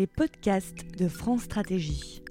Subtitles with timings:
[0.00, 2.22] les podcasts de France Stratégie.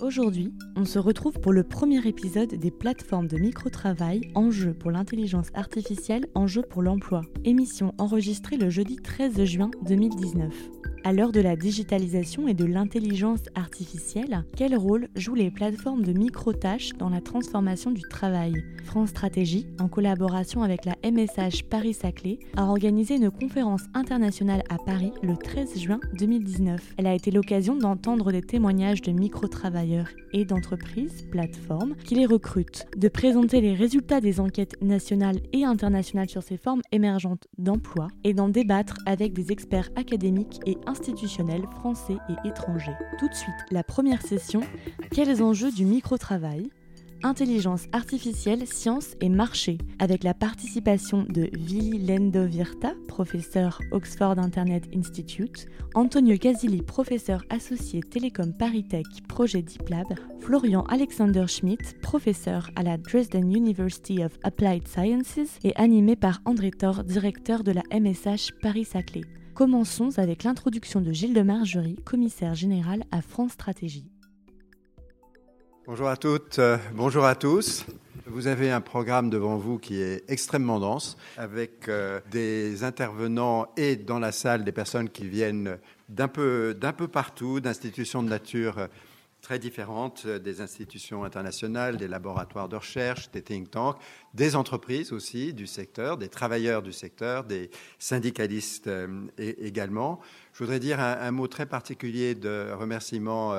[0.00, 5.48] Aujourd'hui, on se retrouve pour le premier épisode des plateformes de micro-travail Enjeux pour l'intelligence
[5.52, 7.20] artificielle, Enjeux pour l'emploi.
[7.44, 10.79] Émission enregistrée le jeudi 13 juin 2019.
[11.02, 16.12] À l'heure de la digitalisation et de l'intelligence artificielle, quel rôle jouent les plateformes de
[16.12, 18.52] micro-tâches dans la transformation du travail?
[18.84, 25.12] France Stratégie, en collaboration avec la MSH Paris-Saclay, a organisé une conférence internationale à Paris
[25.22, 26.94] le 13 juin 2019.
[26.98, 32.86] Elle a été l'occasion d'entendre des témoignages de micro-travailleurs et d'entreprises, plateformes, qui les recrutent,
[32.96, 38.34] de présenter les résultats des enquêtes nationales et internationales sur ces formes émergentes d'emploi et
[38.34, 42.96] d'en débattre avec des experts académiques et institutionnels français et étrangers.
[43.18, 44.60] Tout de suite, la première session,
[45.10, 46.70] quels enjeux du micro-travail
[47.22, 55.66] Intelligence artificielle, sciences et marché, avec la participation de Vili Lendovirta, professeur Oxford Internet Institute,
[55.94, 60.06] Antonio Casili, professeur associé Télécom Paritech, projet DeepLab,
[60.40, 66.70] Florian Alexander Schmidt, professeur à la Dresden University of Applied Sciences, et animé par André
[66.70, 69.39] Thor, directeur de la MSH Paris-Saclay.
[69.60, 74.10] Commençons avec l'introduction de Gilles de Margerie, commissaire général à France Stratégie.
[75.86, 77.84] Bonjour à toutes, euh, bonjour à tous.
[78.24, 83.96] Vous avez un programme devant vous qui est extrêmement dense, avec euh, des intervenants et
[83.96, 85.76] dans la salle des personnes qui viennent
[86.08, 88.88] d'un peu, d'un peu partout, d'institutions de nature
[89.50, 93.98] très différentes, des institutions internationales, des laboratoires de recherche, des think tanks,
[94.32, 100.20] des entreprises aussi du secteur, des travailleurs du secteur, des syndicalistes euh, également.
[100.52, 103.52] Je voudrais dire un, mot très particulier de remerciement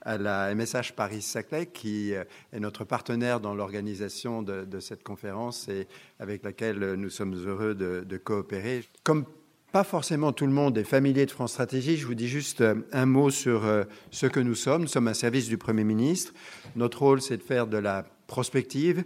[0.00, 5.86] à la MSH Paris-Saclay, qui euh, est notre partenaire dans l'organisation de, cette conférence et
[6.20, 8.82] avec laquelle nous sommes heureux de, coopérer.
[9.02, 9.26] Comme
[9.74, 11.96] pas forcément tout le monde est familier de France Stratégie.
[11.96, 14.82] Je vous dis juste euh, un mot sur euh, ce que nous sommes.
[14.82, 16.32] Nous sommes un service du Premier ministre.
[16.76, 19.02] Notre rôle, c'est de faire de la prospective,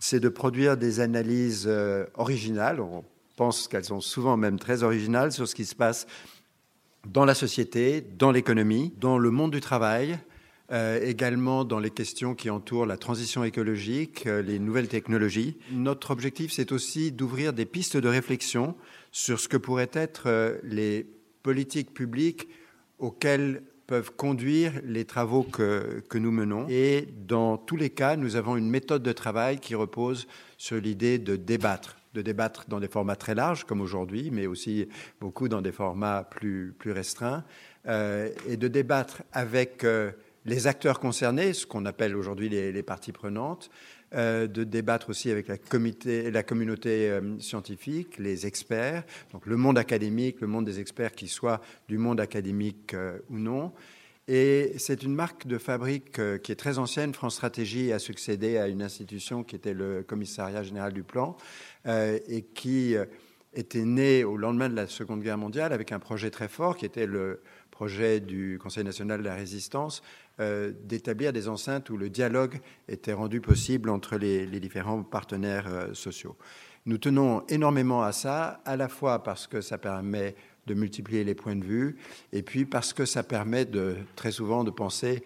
[0.00, 1.70] c'est de produire des analyses
[2.14, 2.80] originales.
[2.80, 3.04] On
[3.36, 6.08] pense qu'elles sont souvent même très originales sur ce qui se passe
[7.06, 10.18] dans la société, dans l'économie, dans le monde du travail,
[10.72, 15.56] euh, également dans les questions qui entourent la transition écologique, euh, les nouvelles technologies.
[15.72, 18.76] Notre objectif, c'est aussi d'ouvrir des pistes de réflexion
[19.12, 21.06] sur ce que pourraient être euh, les
[21.42, 22.48] politiques publiques
[22.98, 26.66] auxquelles peuvent conduire les travaux que, que, nous menons.
[26.68, 30.28] Et dans tous les cas, nous avons une méthode de travail qui repose
[30.58, 34.88] sur l'idée de débattre de débattre dans des formats très larges comme aujourd'hui, mais aussi
[35.20, 37.44] beaucoup dans des formats plus, plus restreints,
[37.86, 39.84] et de débattre avec
[40.44, 43.70] les acteurs concernés, ce qu'on appelle aujourd'hui les, parties prenantes,
[44.12, 45.56] euh, de débattre aussi avec la,
[46.42, 51.60] communauté euh, scientifique, les experts, donc le monde académique, le monde des experts, qui soit
[51.88, 53.72] du monde académique euh, ou non.
[54.26, 57.14] Et c'est une marque de fabrique qui est très ancienne.
[57.14, 61.36] France Stratégie a succédé à une institution qui était le Commissariat général du plan
[61.84, 62.94] et qui
[63.54, 66.86] était née au lendemain de la Seconde Guerre mondiale avec un projet très fort qui
[66.86, 67.42] était le
[67.72, 70.00] projet du Conseil national de la résistance
[70.40, 75.92] euh, d'établir des enceintes où le dialogue était rendu possible entre les, différents partenaires euh,
[75.92, 76.34] sociaux.
[76.86, 80.34] Nous tenons énormément à ça, à la fois parce que ça permet
[80.66, 81.98] de multiplier les points de vue,
[82.32, 85.22] et puis parce que ça permet de, très souvent de penser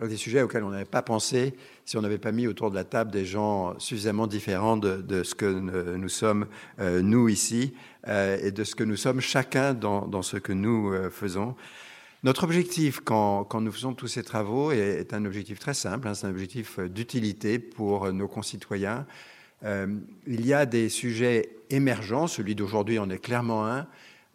[0.00, 2.76] à des sujets auxquels on n'avait pas pensé si on n'avait pas mis autour de
[2.76, 5.46] la table des gens suffisamment différents de, ce que
[5.96, 6.46] nous sommes,
[6.78, 7.74] euh, nous ici,
[8.06, 11.56] et de ce que nous sommes chacun dans, dans ce que nous faisons.
[12.24, 16.28] Notre objectif, quand, nous faisons tous ces travaux, est, un objectif très simple, hein, c'est
[16.28, 19.06] un objectif d'utilité pour nos concitoyens.
[19.64, 23.88] Euh, il y a des sujets émergents, celui d'aujourd'hui en est clairement un,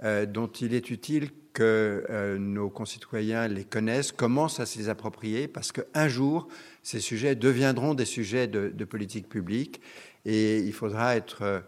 [0.03, 5.47] euh, dont il est utile que euh, nos concitoyens les connaissent, commencent à les approprier,
[5.47, 6.49] parce qu'un jour,
[6.83, 9.79] ces sujets deviendront des sujets de, politique publique,
[10.25, 11.63] et il faudra être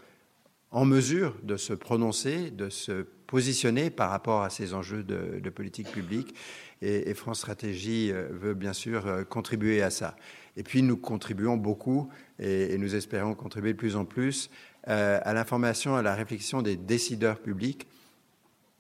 [0.72, 5.92] en mesure de se prononcer, de se positionner par rapport à ces enjeux de, politique
[5.92, 6.36] publique.
[6.82, 10.16] Et, France Stratégie euh, veut bien sûr euh, contribuer à ça.
[10.58, 14.50] Et puis nous contribuons beaucoup, et, nous espérons contribuer de plus en plus,
[14.88, 17.88] euh, à l'information, à la réflexion des décideurs publics.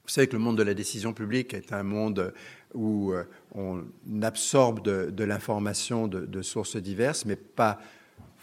[0.03, 2.33] Vous savez que le monde de la décision publique est un monde
[2.73, 3.13] où
[3.53, 3.83] on
[4.23, 7.79] absorbe de, l'information de, sources diverses, mais pas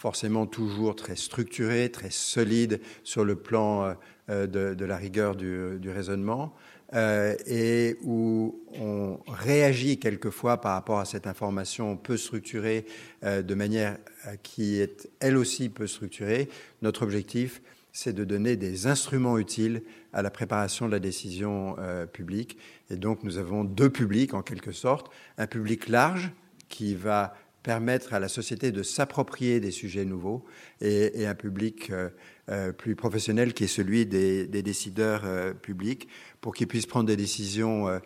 [0.06, 3.97] forcément toujours très structuré, très solide sur le plan
[4.31, 6.55] euh, de, la rigueur du, raisonnement,
[6.94, 12.87] euh, et où on réagit quelquefois par rapport à cette information peu structurée
[13.25, 13.99] euh, de manière
[14.44, 16.49] qui est elle aussi peu structurée.
[16.82, 17.61] Notre objectif,
[17.91, 19.82] c'est de donner des instruments utiles
[20.12, 22.58] à la préparation de la décision euh, publique.
[22.91, 26.31] Et donc nous avons deux publics en quelque sorte, un public large
[26.69, 27.35] qui va
[27.67, 30.45] permettre à la société de s'approprier des sujets nouveaux
[30.81, 32.11] et, un public euh,
[32.49, 35.25] euh, plus professionnel qui est celui des, décideurs
[35.57, 36.09] publics
[36.41, 38.01] pour qu'ils puissent prendre des décisions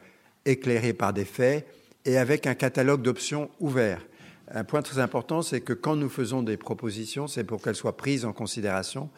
[0.46, 1.66] éclairées par des faits
[2.06, 4.00] et avec un catalogue d'options ouvert.
[4.50, 7.98] Un point très important, c'est que quand nous faisons des propositions, c'est pour qu'elles soient
[7.98, 9.10] prises en considération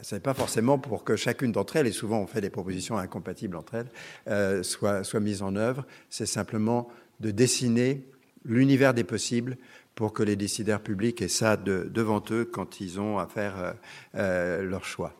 [0.00, 2.96] ce n'est pas forcément pour que chacune d'entre elles, et souvent on fait des propositions
[2.96, 3.90] incompatibles entre elles,
[4.28, 5.86] euh, soit, soit mise en œuvre.
[6.08, 6.88] C'est simplement
[7.20, 8.02] de dessiner
[8.44, 9.56] l'univers des possibles
[9.94, 13.72] pour que les décideurs publics aient ça devant eux quand ils ont à faire euh,
[14.16, 15.14] euh, leur choix.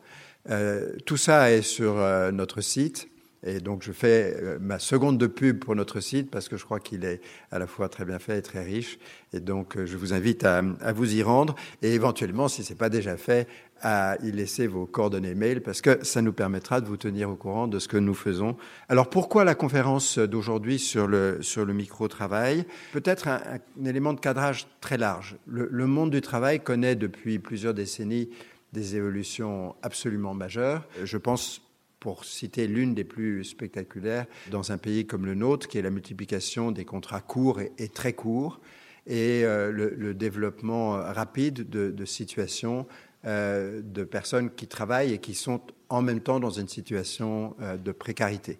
[1.07, 1.95] tout ça est sur
[2.33, 3.12] notre site.
[3.44, 6.65] Et donc, je fais euh, ma seconde de pub pour notre site parce que je
[6.65, 8.99] crois qu'il est à la fois très bien fait et très riche.
[9.33, 10.62] Et donc, euh, je vous invite à,
[10.94, 13.49] vous y rendre et éventuellement, si ce n'est pas déjà fait,
[13.81, 17.35] à y laisser vos coordonnées mail parce que ça nous permettra de vous tenir au
[17.35, 18.56] courant de ce que nous faisons.
[18.89, 22.65] Alors, pourquoi la conférence d'aujourd'hui sur le, sur le micro-travail?
[22.93, 23.41] Peut-être un,
[23.85, 25.37] élément de cadrage très large.
[25.47, 28.29] Le, le monde du travail connaît depuis plusieurs décennies
[28.73, 30.87] des évolutions absolument majeures.
[31.03, 31.62] Je pense
[32.02, 35.90] pour citer l'une des plus spectaculaires dans un pays comme le nôtre, qui est la
[35.90, 38.60] multiplication des contrats courts et, très courts,
[39.06, 42.88] et euh, le, développement rapide de, situations
[43.25, 45.60] euh, de personnes qui travaillent et qui sont
[45.90, 48.58] en même temps dans une situation euh, de précarité.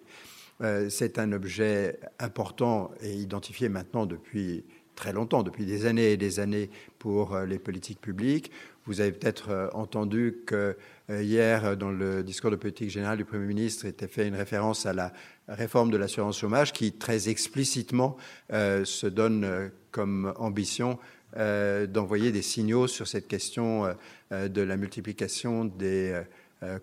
[0.87, 4.63] C'est un objet important et identifié maintenant depuis
[4.95, 6.69] très longtemps, depuis des années et des années
[6.99, 8.49] pour les politiques publiques.
[8.85, 10.77] Vous avez peut-être entendu que
[11.09, 14.85] hier, euh, dans le discours de politique générale du Premier ministre, était fait une référence
[14.85, 15.11] à la
[15.47, 18.17] réforme de l'assurance chômage qui, très explicitement,
[18.51, 20.97] euh, se donne comme ambition
[21.35, 23.87] d'envoyer des signaux sur cette question
[24.31, 26.21] de la multiplication des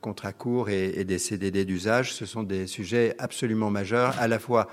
[0.00, 2.12] contrats courts et, des CDD d'usage.
[2.12, 4.67] Ce sont des sujets absolument majeurs, à la fois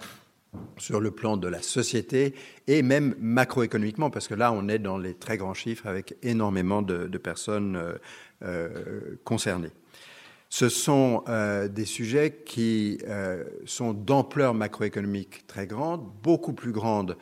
[0.77, 2.33] sur le plan de la société
[2.67, 6.81] et même macroéconomiquement, parce que là, on est dans les très grands chiffres avec énormément
[6.81, 7.93] de, personnes euh,
[9.23, 9.71] concernés.
[10.49, 17.17] Ce sont euh, des sujets qui euh, sont d'ampleur macroéconomique très grande, beaucoup plus grande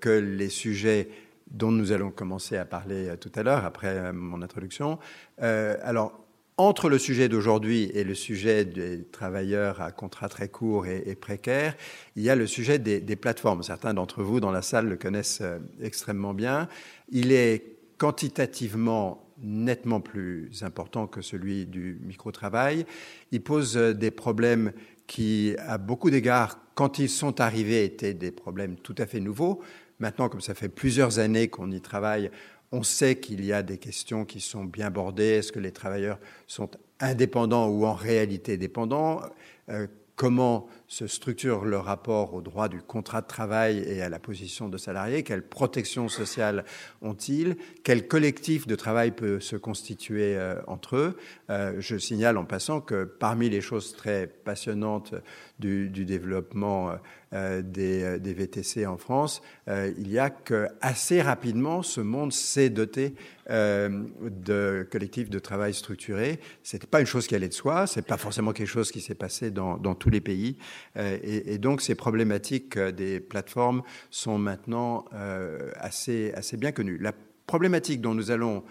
[0.00, 1.08] que les sujets
[1.50, 5.00] dont nous allons commencer à parler tout à l'heure, après mon introduction.
[5.38, 6.24] alors,
[6.56, 11.74] entre le sujet d'aujourd'hui et le sujet des travailleurs à contrat très court et, précaire,
[12.14, 13.64] il y a le sujet des, des plateformes.
[13.64, 15.42] Certains d'entre vous dans la salle le connaissent
[15.82, 16.68] extrêmement bien.
[17.10, 22.84] Il est quantitativement nettement plus important que celui du micro-travail.
[23.32, 24.72] Il pose euh, des problèmes
[25.06, 29.60] qui, à beaucoup d'égards, quand ils sont arrivés, étaient des problèmes tout à fait nouveaux.
[29.98, 32.30] Maintenant, comme ça fait plusieurs années qu'on y travaille,
[32.72, 35.38] on sait qu'il y a des questions qui sont bien bordées.
[35.38, 36.70] Est-ce que les travailleurs sont
[37.00, 39.20] indépendants ou en réalité dépendants?
[39.68, 39.86] Euh,
[40.20, 44.68] Comment se structure le rapport au droit du contrat de travail et à la position
[44.68, 46.64] de salarié, quelle protection sociale
[47.00, 51.16] ont-ils, quel collectif de travail peut se constituer euh, entre eux?
[51.48, 55.14] Euh, je signale en passant que parmi les choses très passionnantes
[55.60, 56.96] du, développement euh,
[57.32, 63.14] des, des, VTC en France, il y a que assez rapidement ce monde s'est doté
[63.48, 66.40] de collectifs de travail structurés.
[66.62, 69.14] C'était pas une chose qui allait de soi, c'est pas forcément quelque chose qui s'est
[69.14, 70.56] passé dans, tous les pays.
[70.96, 76.98] Euh, et, donc ces problématiques euh, des plateformes sont maintenant euh, assez, assez bien connues.
[76.98, 77.12] La
[77.46, 78.62] problématique dont nous allons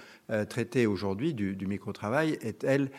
[0.47, 2.91] traiter aujourd'hui du, du micro-travail est, elle,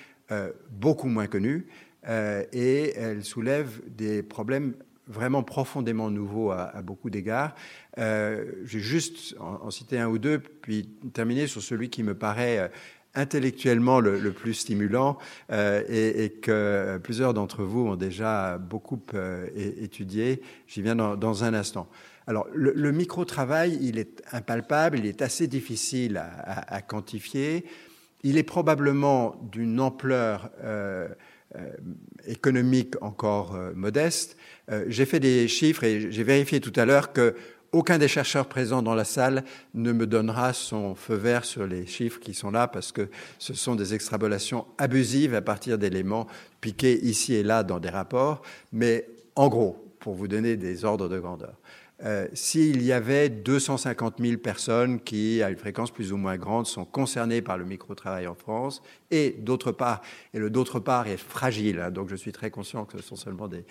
[0.70, 1.68] beaucoup moins connue
[2.06, 4.74] et elle soulève des problèmes
[5.10, 7.54] vraiment profondément nouveaux à, beaucoup d'égards.
[7.98, 12.14] Euh, J'ai juste en, en, cité un ou deux, puis terminer sur celui qui me
[12.14, 12.70] paraît
[13.14, 15.18] intellectuellement le, plus stimulant
[15.50, 20.42] euh, et, que plusieurs d'entre vous ont déjà beaucoup euh, étudié.
[20.66, 21.88] J'y viens dans, un instant.
[22.26, 27.64] Alors, le, micro-travail, il est impalpable, il est assez difficile à, quantifier.
[28.22, 31.08] Il est probablement d'une ampleur euh,
[32.26, 34.36] économique encore modeste.
[34.88, 37.34] J'ai fait des chiffres et j'ai vérifié tout à l'heure que
[37.72, 41.86] aucun des chercheurs présents dans la salle ne me donnera son feu vert sur les
[41.86, 43.08] chiffres qui sont là parce que
[43.38, 46.26] ce sont des extrapolations abusives à partir d'éléments
[46.60, 48.42] piqués ici et là dans des rapports.
[48.72, 51.54] Mais en gros, pour vous donner des ordres de grandeur,
[52.04, 56.66] euh, s'il y avait 250 000 personnes qui, à une fréquence plus ou moins grande,
[56.66, 60.00] sont concernées par le micro-travail en France, et d'autre part,
[60.32, 63.16] et le d'autre part est fragile, hein, donc je suis très conscient que ce sont
[63.16, 63.64] seulement des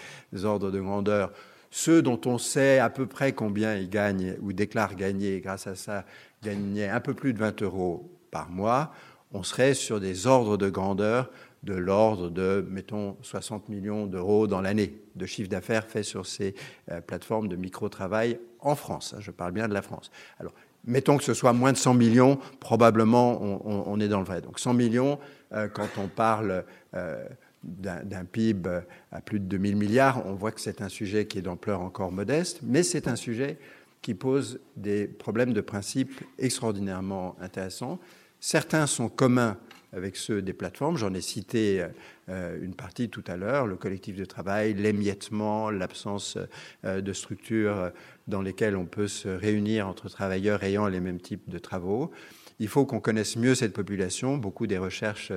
[0.45, 1.31] ordres de grandeur
[1.71, 5.75] ceux dont on sait à peu près combien ils gagnent ou déclarent gagner grâce à
[5.75, 6.05] ça,
[6.43, 8.91] gagnaient un peu plus de 20 euros par mois.
[9.31, 11.29] on serait sur des ordres de grandeur
[11.63, 16.56] de l'ordre de, mettons, 60 millions d'euros dans l'année de chiffre d'affaires fait sur ces
[16.92, 19.13] euh, plateformes de micro-travail en France.
[19.16, 20.12] Hein, je parle bien de la France.
[20.39, 20.54] Alors,
[20.86, 24.42] mettons que ce soit moins de 100 millions, probablement on, est dans le vrai.
[24.42, 25.20] Donc 100 millions,
[25.51, 26.63] euh, quand on parle
[26.94, 27.28] euh,
[27.63, 28.70] d'un PIB
[29.12, 32.12] à plus de 2000 milliards, on voit que c'est un sujet qui est d'ampleur encore
[32.12, 33.58] modeste, mais c'est un sujet
[34.01, 38.00] qui pose des problèmes de principe extraordinairement intéressants.
[38.39, 39.58] Certains sont communs
[39.93, 40.98] avec ceux des plateformes.
[40.98, 41.86] J'en ai cité
[42.29, 46.38] euh, une partie tout à l'heure, le collectif de travail, l'émiettement, l'absence
[46.86, 47.91] euh, de structures
[48.27, 52.12] dans lesquelles on peut se réunir entre travailleurs ayant les mêmes types de travaux.
[52.60, 54.38] Il faut qu'on connaisse mieux cette population.
[54.38, 55.31] Beaucoup des recherches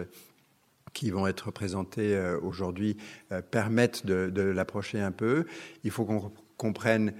[0.92, 2.98] qui vont être présentées euh, aujourd'hui
[3.50, 5.46] permettent de, l'approcher un peu.
[5.84, 7.14] Il faut qu'on comprenne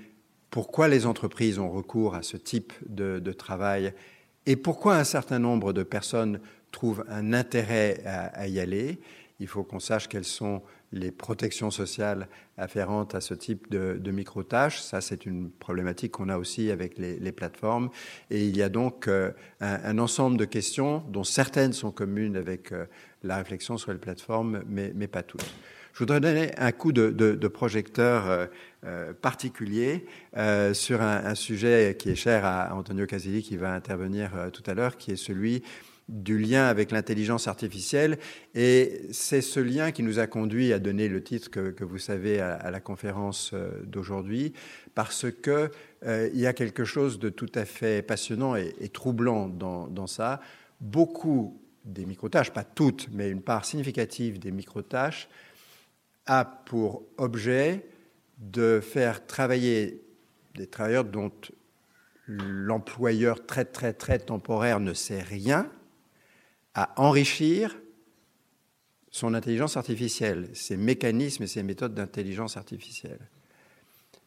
[0.51, 3.95] pourquoi les entreprises ont recours à ce type de travail
[4.45, 6.41] et pourquoi un certain nombre de personnes
[6.73, 8.99] trouvent un intérêt à, y aller.
[9.39, 10.63] Il faut qu'on sache quelles sont
[10.93, 14.81] les protections sociales afférentes à ce type de, de micro-tâches.
[14.81, 17.89] Ça, c'est une problématique qu'on a aussi avec les, plateformes.
[18.31, 22.73] Et il y a donc euh, un, ensemble de questions dont certaines sont communes avec
[22.73, 22.87] euh,
[23.23, 25.51] la réflexion sur les plateformes, mais, pas toutes.
[25.95, 28.49] Je voudrais donner un coup de, de, projecteur
[28.85, 30.07] euh, particulier
[30.73, 34.75] sur un, un, sujet qui est cher à Antonio Casilli, qui va intervenir tout à
[34.75, 35.63] l'heure, qui est celui
[36.09, 38.19] du lien avec l'intelligence artificielle.
[38.55, 42.41] Et c'est ce lien qui nous a conduit à donner le titre que, vous savez
[42.41, 44.53] à, la conférence euh, d'aujourd'hui,
[44.95, 45.71] parce qu'il
[46.05, 50.41] euh, y a quelque chose de tout à fait passionnant et, troublant dans, ça.
[50.81, 55.29] Beaucoup des micro-tâches, pas toutes, mais une part significative des micro-tâches,
[56.27, 57.87] a pour objet
[58.39, 60.03] de faire travailler
[60.55, 61.33] des travailleurs dont
[62.27, 65.69] l'employeur très très très temporaire ne sait rien,
[66.75, 67.77] à enrichir
[69.11, 73.21] son intelligence artificielle, ses mécanismes et ses méthodes d'intelligence artificielle.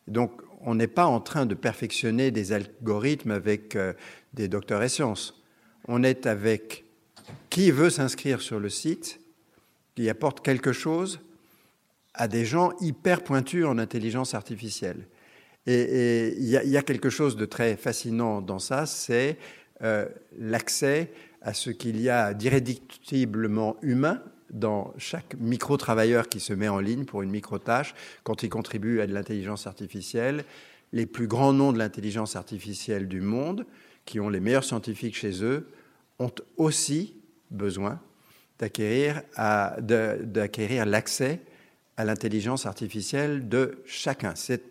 [0.08, 3.94] Donc, on n'est pas en train de perfectionner des algorithmes avec euh,
[4.34, 5.42] des docteurs et sciences.
[5.88, 6.86] On est avec
[7.50, 9.20] qui veut s'inscrire sur le site,
[9.96, 11.20] qui apporte quelque chose
[12.14, 15.08] à des gens hyper pointus en intelligence artificielle.
[15.68, 19.38] Et il y, a quelque chose de très fascinant dans ça, c'est
[19.82, 20.06] euh,
[20.38, 21.12] l'accès
[21.46, 27.06] à ce qu'il y a d'irréductiblement humain dans chaque micro-travailleur qui se met en ligne
[27.06, 30.44] pour une micro-tâche quand il contribue à de l'intelligence artificielle.
[30.92, 33.66] Les plus grands noms de l'intelligence artificielle du monde,
[34.06, 35.70] qui ont les meilleurs scientifiques chez eux,
[36.18, 37.16] ont aussi
[37.52, 38.00] besoin
[38.58, 39.22] d'acquérir
[40.86, 41.42] l'accès
[41.98, 44.34] à l'intelligence artificielle de chacun.
[44.36, 44.64] C'est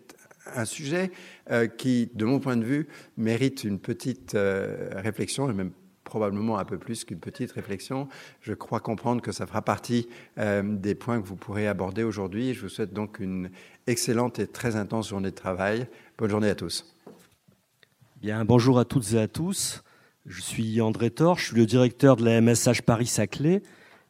[0.53, 1.11] un sujet
[1.51, 5.71] euh, qui, de mon point de vue, mérite une petite euh, réflexion et même
[6.15, 8.07] probablement un peu plus qu'une petite réflexion.
[8.39, 10.07] Je crois comprendre que ça fera partie
[10.37, 12.53] euh, des points que vous pourrez aborder aujourd'hui.
[12.53, 13.49] Je vous souhaite donc une
[13.85, 15.87] excellente et très intense journée de travail.
[16.17, 16.95] Bonne journée à tous.
[18.21, 19.83] Bien, bonjour à toutes et à tous.
[20.25, 23.61] Je suis André Thor, je suis le directeur de la MSH Paris-Saclay.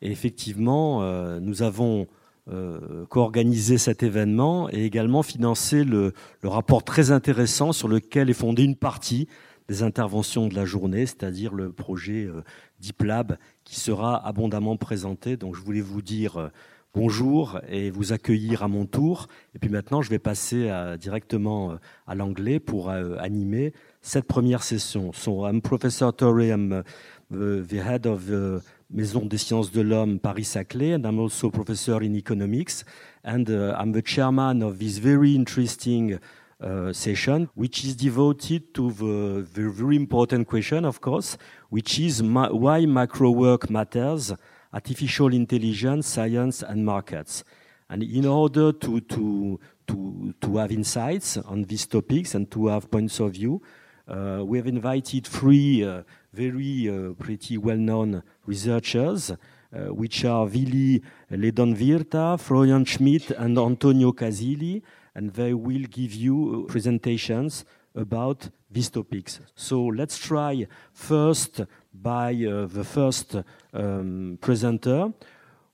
[0.03, 2.05] Et effectivement, euh, nous avons
[2.51, 8.33] euh, co-organisé cet événement et également financé le, le, rapport très intéressant sur lequel est
[8.33, 9.27] fondée une partie
[9.67, 12.43] des interventions de la journée, c'est-à-dire le projet euh,
[12.79, 15.37] Deep Lab qui sera abondamment présenté.
[15.37, 16.47] Donc je voulais vous dire euh,
[16.93, 19.27] bonjour et vous accueillir à mon tour.
[19.55, 21.75] Et puis maintenant, je vais passer directement euh,
[22.07, 25.11] à l'anglais pour animer cette première session.
[25.13, 26.83] So I'm Professor Torre, I'm
[27.31, 32.15] the head of the Maison des sciences de l'homme Paris-Saclay, and I'm also professor in
[32.15, 32.85] economics,
[33.23, 36.19] and uh, I'm the chairman of this very interesting
[36.65, 41.37] uh, session, which is devoted to the, very important question, of course,
[41.69, 44.33] which is ma why micro work matters,
[44.73, 47.43] artificial intelligence, science, and markets.
[47.87, 52.89] And in order to, to, to, to have insights on these topics and to have
[52.89, 53.61] points of view,
[54.07, 56.01] uh, we have invited three uh,
[56.33, 64.81] very uh, pretty well-known researchers, uh, which are Vili Lehdonvirta, Florian Schmidt, and Antonio Casilli
[65.15, 69.39] and they will give you uh, presentations about these topics.
[69.55, 71.61] So let's try first
[71.93, 73.37] by uh, the first
[73.73, 75.13] um, presenter,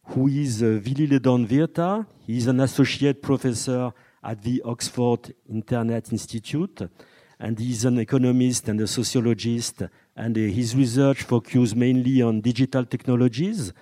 [0.03, 2.05] who is uh, Vili Lehdonvirta.
[2.27, 3.91] He is an associate professor
[4.23, 6.87] at the Oxford Internet Institute,
[7.39, 9.81] and he's an economist and a sociologist,
[10.15, 13.73] and uh, his research focuses mainly on digital technologies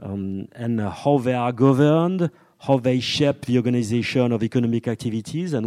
[0.00, 2.30] um, and how they are governed,
[2.66, 5.66] how they shape the organization of economic activities and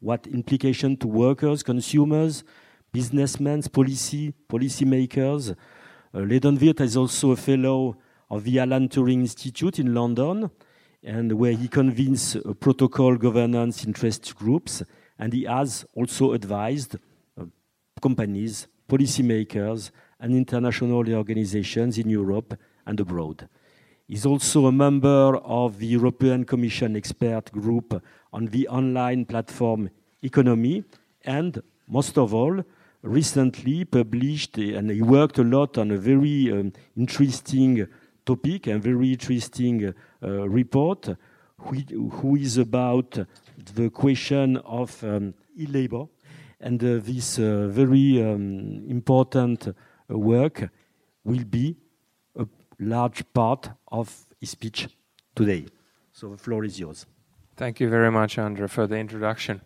[0.00, 2.44] what implication to workers, consumers,
[2.92, 5.54] businessmen, policy, policymakers,
[6.14, 7.96] Uh, Wirth is also a fellow
[8.30, 10.50] of the Alan Turing Institute in London,
[11.02, 14.82] and where he convenes uh, protocol governance interest groups,
[15.18, 17.44] and he has also advised uh,
[18.00, 23.48] companies, policymakers, and international organizations in Europe and abroad.
[24.08, 29.90] He's also a member of the European Commission expert group on the online platform
[30.22, 30.82] economy,
[31.26, 32.64] and most of all,
[33.02, 37.86] recently published, and he worked a lot on a very um, interesting
[38.24, 41.10] topic and very interesting uh, report,
[41.58, 43.18] who is about
[43.74, 46.08] the question of um, iLabor.
[46.60, 49.68] And uh, this uh, very um, important
[50.08, 50.70] work
[51.24, 51.76] will be
[52.78, 54.88] large part of his speech
[55.34, 55.66] today.
[56.12, 57.06] So the floor is yours.
[57.56, 59.60] Thank you very much, Andre, for the introduction.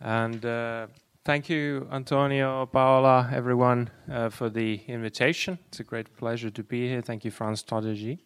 [0.00, 0.86] And uh,
[1.24, 5.58] thank you, Antonio, Paola, everyone, uh, for the invitation.
[5.68, 7.02] It's a great pleasure to be here.
[7.02, 8.24] Thank you, France Strategie.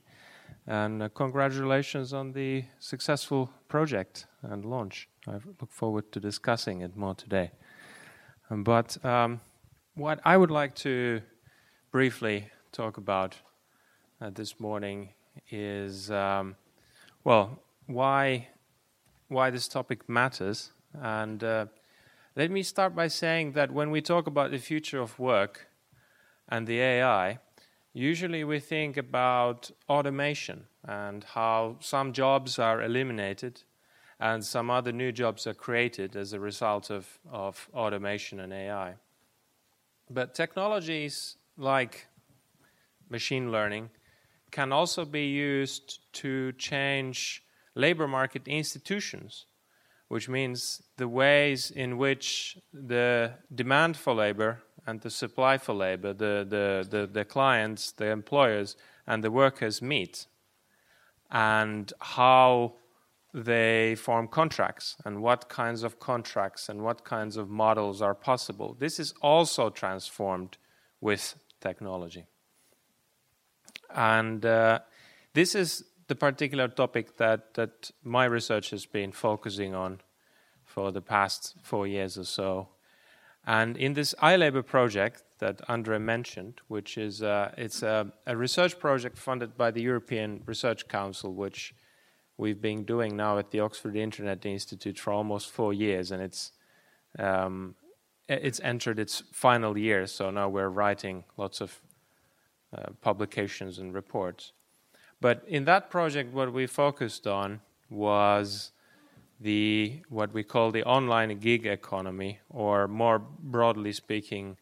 [0.66, 5.08] And uh, congratulations on the successful project and launch.
[5.26, 7.50] I look forward to discussing it more today.
[8.50, 9.40] But um,
[9.94, 11.20] what I would like to
[11.90, 13.36] briefly talk about
[14.20, 15.10] uh, this morning
[15.50, 16.56] is, um,
[17.24, 18.48] well, why
[19.28, 20.72] why this topic matters
[21.02, 21.66] and uh,
[22.34, 25.68] let me start by saying that when we talk about the future of work
[26.48, 27.38] and the AI,
[27.92, 33.62] usually we think about automation and how some jobs are eliminated
[34.18, 38.94] and some other new jobs are created as a result of, of automation and AI.
[40.08, 42.06] But technologies like
[43.10, 43.90] machine learning
[44.50, 47.42] can also be used to change
[47.74, 49.46] labor market institutions
[50.08, 56.14] which means the ways in which the demand for labor and the supply for labor,
[56.14, 58.74] the, the, the, the, clients, the employers,
[59.06, 60.26] and the workers meet,
[61.30, 62.74] and how
[63.34, 68.74] they form contracts, and what kinds of contracts and what kinds of models are possible.
[68.78, 70.56] This is also transformed
[71.02, 72.24] with technology.
[73.94, 74.80] And uh,
[75.34, 80.00] this is the particular topic that, that my research has been focusing on
[80.64, 82.68] for the past four years or so.
[83.46, 88.78] And in this iLabor project that Andre mentioned, which is uh, it's a, a, research
[88.78, 91.74] project funded by the European Research Council, which
[92.36, 96.52] we've been doing now at the Oxford Internet Institute for almost four years, and it's
[97.18, 97.74] um,
[98.28, 100.06] it's entered its final year.
[100.06, 101.80] So now we're writing lots of
[102.76, 104.52] uh, publications and reports.
[105.20, 108.72] But in that project, what we focused on was
[109.40, 114.56] the what we call the online gig economy, or more broadly speaking,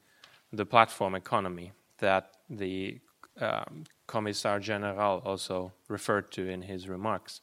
[0.52, 3.00] the platform economy that the
[3.40, 7.40] um, Commissar General also referred to in his remarks,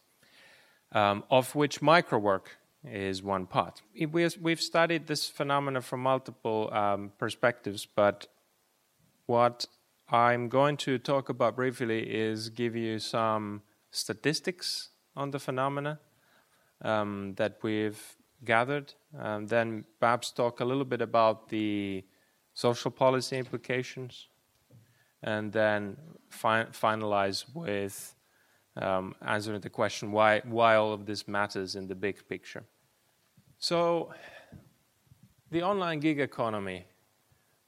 [0.91, 2.45] um, of which microwork
[2.85, 3.81] is one part.
[4.11, 8.27] We've studied this phenomena from multiple um, perspectives, but
[9.25, 9.65] what
[10.13, 15.99] I'm going to talk about briefly is give you some statistics on the phenomena
[16.83, 17.99] um, that we've
[18.45, 22.05] gathered, um, then perhaps talk a little bit about the
[22.53, 24.27] social policy implications,
[25.23, 25.97] and then
[26.29, 28.13] fi- finalize with
[28.77, 32.65] um, answering the question why, why all of this matters in the big picture.
[33.57, 34.13] So,
[35.49, 36.85] the online gig economy,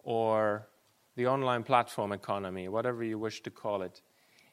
[0.03, 0.67] or
[1.15, 4.01] the online platform economy, whatever you wish to call it.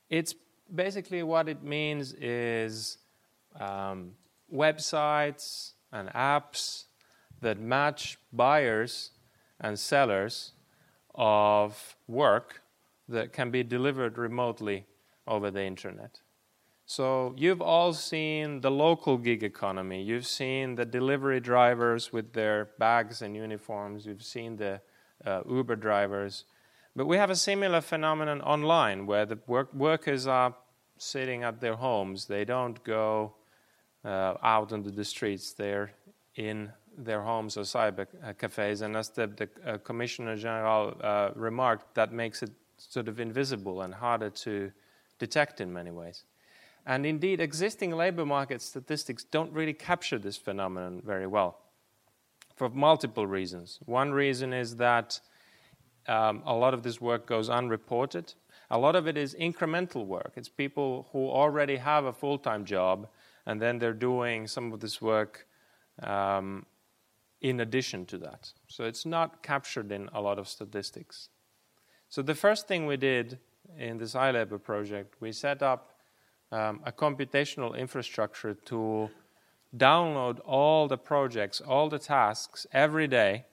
[0.08, 0.34] It's
[0.74, 2.98] basically what it means is
[3.58, 4.12] um,
[4.52, 6.84] websites and apps
[7.40, 9.10] that match buyers
[9.60, 10.52] and sellers
[11.14, 12.62] of work
[13.08, 14.86] that can be delivered remotely
[15.26, 16.20] over the internet.
[16.84, 20.02] So, you've all seen the local gig economy.
[20.02, 24.04] You've seen the delivery drivers with their bags and uniforms.
[24.04, 24.80] You've seen the
[25.24, 26.44] uh, Uber drivers.
[26.94, 30.54] But we have a similar phenomenon online where the work- workers are
[30.98, 32.26] sitting at their homes.
[32.26, 33.34] They don't go
[34.04, 35.52] uh, out into the streets.
[35.52, 35.92] They're
[36.36, 38.06] in their homes or cyber
[38.38, 38.82] cafes.
[38.82, 43.82] And as the, the uh, Commissioner General uh, remarked, that makes it sort of invisible
[43.82, 44.70] and harder to
[45.18, 46.24] detect in many ways.
[46.84, 51.58] And indeed, existing labor market statistics don't really capture this phenomenon very well
[52.56, 53.78] for multiple reasons.
[53.86, 55.20] One reason is that
[56.08, 58.34] um, a lot of this work goes unreported.
[58.70, 60.32] A lot of it is incremental work.
[60.36, 63.08] It's people who already have a full time job
[63.46, 65.46] and then they're doing some of this work
[66.02, 66.64] um,
[67.40, 68.52] in addition to that.
[68.68, 71.28] So it's not captured in a lot of statistics.
[72.08, 73.38] So the first thing we did
[73.78, 75.90] in this iLabor project, we set up
[76.50, 79.10] um, a computational infrastructure to
[79.76, 83.46] download all the projects, all the tasks every day,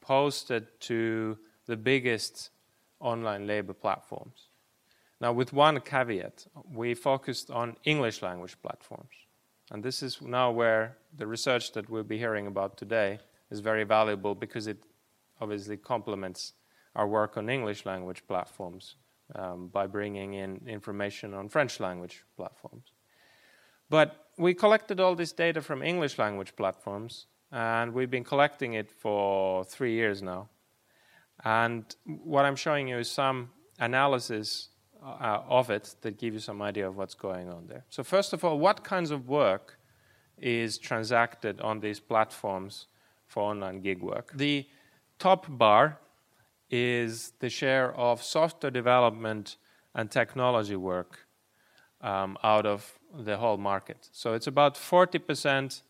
[0.00, 1.36] posted to
[1.68, 2.50] the biggest
[2.98, 4.48] online labor platforms.
[5.20, 9.14] Now, with one caveat, we focused on English language platforms.
[9.70, 13.84] And this is now where the research that we'll be hearing about today is very
[13.84, 14.78] valuable because it
[15.40, 16.54] obviously complements
[16.96, 18.96] our work on English language platforms
[19.34, 22.92] um, by bringing in information on French language platforms.
[23.90, 28.90] But we collected all this data from English language platforms, and we've been collecting it
[28.90, 30.48] for three years now.
[31.44, 34.68] And what I'm showing you is some analysis
[35.02, 37.84] uh, of it that give you some idea of what's going on there.
[37.90, 39.78] So, first of all, what kinds of work
[40.36, 42.86] is transacted on these platforms
[43.26, 44.32] for online gig work?
[44.34, 44.66] The
[45.18, 45.98] top bar
[46.70, 49.56] is the share of software development
[49.94, 51.26] and technology work
[52.00, 54.08] um, out of the whole market.
[54.12, 55.82] So, it's about 40%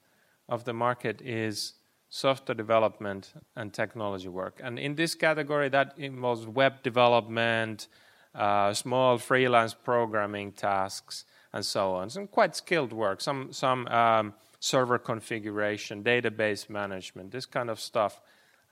[0.48, 1.74] of the market is
[2.10, 4.60] software development and technology work.
[4.62, 7.88] And in this category, that involves web development,
[8.34, 12.10] uh, small freelance programming tasks, and so on.
[12.10, 18.20] Some quite skilled work, some, some um, server configuration, database management, this kind of stuff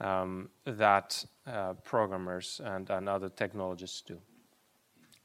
[0.01, 4.19] um, that uh, programmers and, and other technologists do.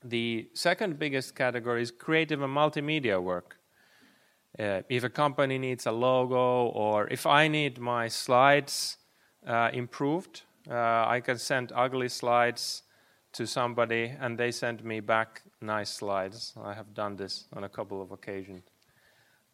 [0.04, 3.58] The second biggest category is creative and multimedia work.
[4.59, 8.97] Uh, if a company needs a logo or if I need my slides
[9.47, 12.83] uh, improved, uh, I can send ugly slides
[13.33, 16.53] to somebody and they send me back nice slides.
[16.61, 18.63] I have done this on a couple of occasions.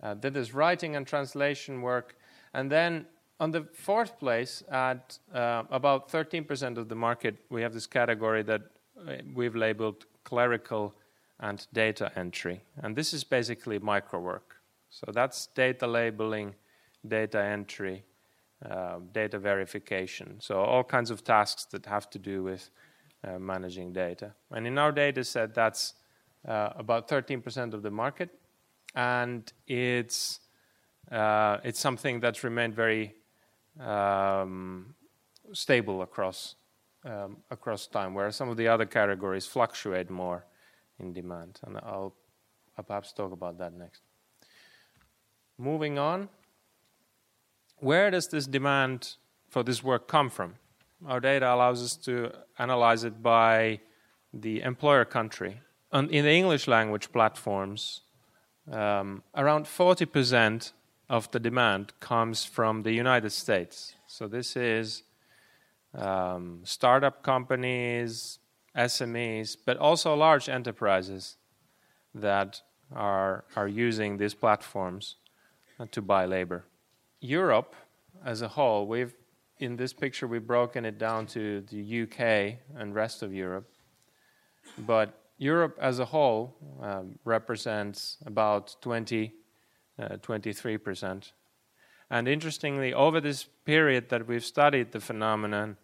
[0.02, 2.16] Uh, that is writing and translation work.
[2.54, 3.06] And then
[3.40, 8.44] on the fourth place, at uh, about 13% of the market, we have this category
[8.44, 8.62] that
[9.08, 10.96] uh, we've labeled clerical
[11.40, 12.64] and data entry.
[12.82, 14.57] And this is basically micro work.
[14.90, 16.56] So that's data labeling,
[17.08, 18.04] data entry,
[18.68, 20.38] uh, data verification.
[20.40, 22.70] So all kinds of tasks that have to do with
[23.24, 24.34] uh, managing data.
[24.52, 25.94] And in our data set, that's
[26.48, 28.30] uh, about 13% of the market,
[28.96, 30.40] and it's
[31.12, 33.16] uh, it's something that's remained very
[33.80, 34.94] um,
[35.54, 36.56] stable across
[37.06, 40.46] um, across time, whereas some of the other categories fluctuate more
[41.00, 41.60] in demand.
[41.64, 42.16] And I'll,
[42.78, 44.07] I'll perhaps talk about that next.
[45.58, 46.30] Moving on,
[47.80, 49.16] where does this demand
[49.50, 50.56] for this work come from?
[51.06, 53.80] Our data allows us to analyze it by
[54.34, 55.62] the employer country.
[55.94, 58.02] in the English language platforms,
[58.72, 60.74] um, around 40%
[61.10, 63.96] of the demand comes from the United States.
[64.06, 65.04] So this is
[65.96, 68.40] um, startup companies,
[68.76, 71.38] SMEs, but also large enterprises
[72.14, 72.62] that
[72.94, 75.16] are, are using these platforms
[75.92, 76.66] to buy labor.
[77.20, 77.76] Europe
[78.26, 79.14] as a whole, we've
[79.60, 83.68] in this picture we've broken it down to the UK and rest of Europe.
[84.78, 89.34] But Europe as a whole um, represents about 20,
[90.00, 91.32] uh, 23%.
[92.10, 95.78] And interestingly, over this period that we've studied the phenomenon,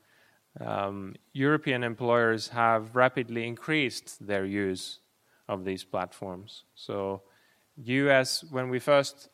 [0.60, 5.00] um, European employers have rapidly increased their use
[5.48, 6.64] of these platforms.
[6.76, 7.24] So,
[7.84, 9.30] US, when we first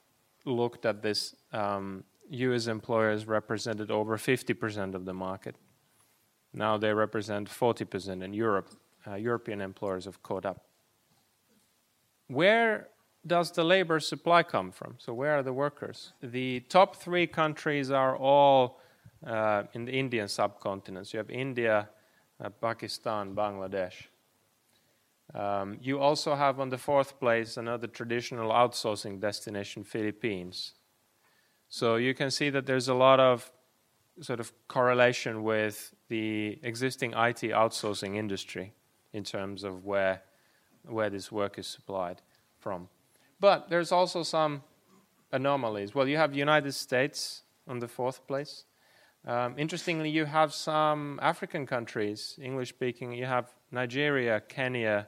[0.50, 5.56] looked at this, um, US employers represented over 50% of the market.
[6.54, 8.70] Now they represent 40% in Europe.
[9.08, 10.66] Uh, European employers have caught up.
[12.28, 12.90] Where
[13.26, 14.96] does the labor supply come from?
[14.98, 16.14] So, where are the workers?
[16.22, 18.80] The top three countries are all
[19.26, 21.08] uh, in the Indian subcontinent.
[21.08, 21.90] So you have India,
[22.44, 24.08] uh, Pakistan, Bangladesh.
[25.34, 30.74] Um, you also have on the fourth place another traditional outsourcing destination, Philippines.
[31.70, 33.52] So you can see that there's a lot of
[34.22, 38.74] sort of correlation with the existing IT outsourcing industry
[39.14, 40.22] in terms of where
[40.84, 42.22] where this work is supplied
[42.58, 42.88] from.
[43.40, 44.64] But there's also some
[45.32, 45.94] anomalies.
[45.94, 48.66] Well, you have United States on the fourth place.
[49.26, 53.14] Um, interestingly, you have some African countries, English speaking.
[53.14, 55.08] You have Nigeria, Kenya,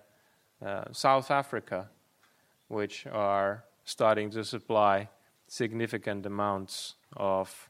[0.65, 1.89] uh, South Africa,
[2.67, 5.09] which are starting to supply
[5.47, 7.69] significant amounts of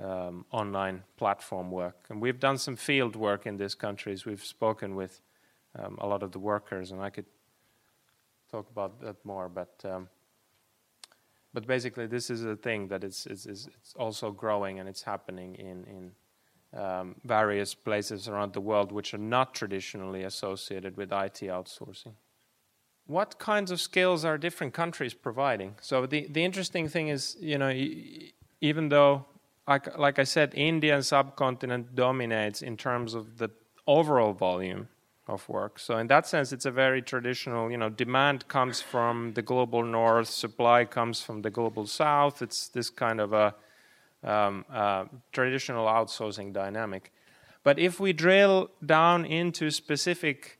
[0.00, 2.06] um, online platform work.
[2.08, 4.24] And we've done some field work in these countries.
[4.24, 5.20] We've spoken with
[5.78, 7.26] um, a lot of the workers, and I could
[8.50, 9.48] talk about that more.
[9.48, 10.08] But um,
[11.54, 15.54] but basically, this is a thing that it's, it's, it's also growing and it's happening
[15.56, 16.12] in, in
[16.74, 22.14] um, various places around the world which are not traditionally associated with IT outsourcing.
[23.06, 25.74] What kinds of skills are different countries providing?
[25.80, 27.70] So the, the interesting thing is, you know,
[28.60, 29.26] even though,
[29.66, 33.50] like, like I said, Indian subcontinent dominates in terms of the
[33.86, 34.88] overall volume
[35.28, 35.78] of work.
[35.78, 37.70] So in that sense, it's a very traditional.
[37.70, 42.42] You know, demand comes from the global north, supply comes from the global south.
[42.42, 43.54] It's this kind of a
[44.22, 47.12] um, uh, traditional outsourcing dynamic.
[47.64, 50.58] But if we drill down into specific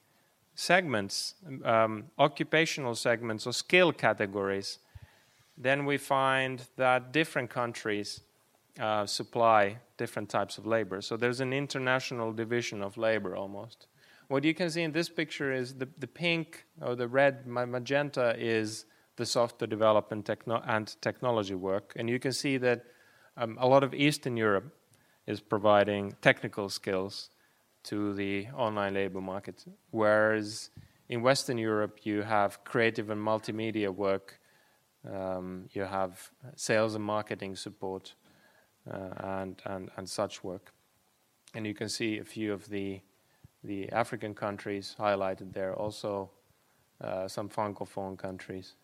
[0.55, 4.79] segments, um, occupational segments or skill categories,
[5.57, 8.21] then we find that different countries
[8.81, 11.01] uh, supply different types of labor.
[11.03, 13.87] So there's an international division of labor almost.
[14.29, 18.35] What you can see in this picture is the, the pink or the red magenta
[18.39, 21.93] is the software development techno- and technology work.
[21.97, 22.85] And you can see that
[23.37, 24.75] um, a lot of Eastern Europe
[25.27, 27.31] is providing technical skills
[27.85, 30.71] to the online labor market, whereas
[31.09, 34.41] in Western Europe you have creative and multimedia work,
[35.11, 38.15] um, you have sales and marketing support,
[38.91, 40.73] uh, and, and and such work,
[41.55, 43.01] and you can see a few of the
[43.65, 46.31] the African countries highlighted there, also
[47.01, 48.75] uh, some francophone countries.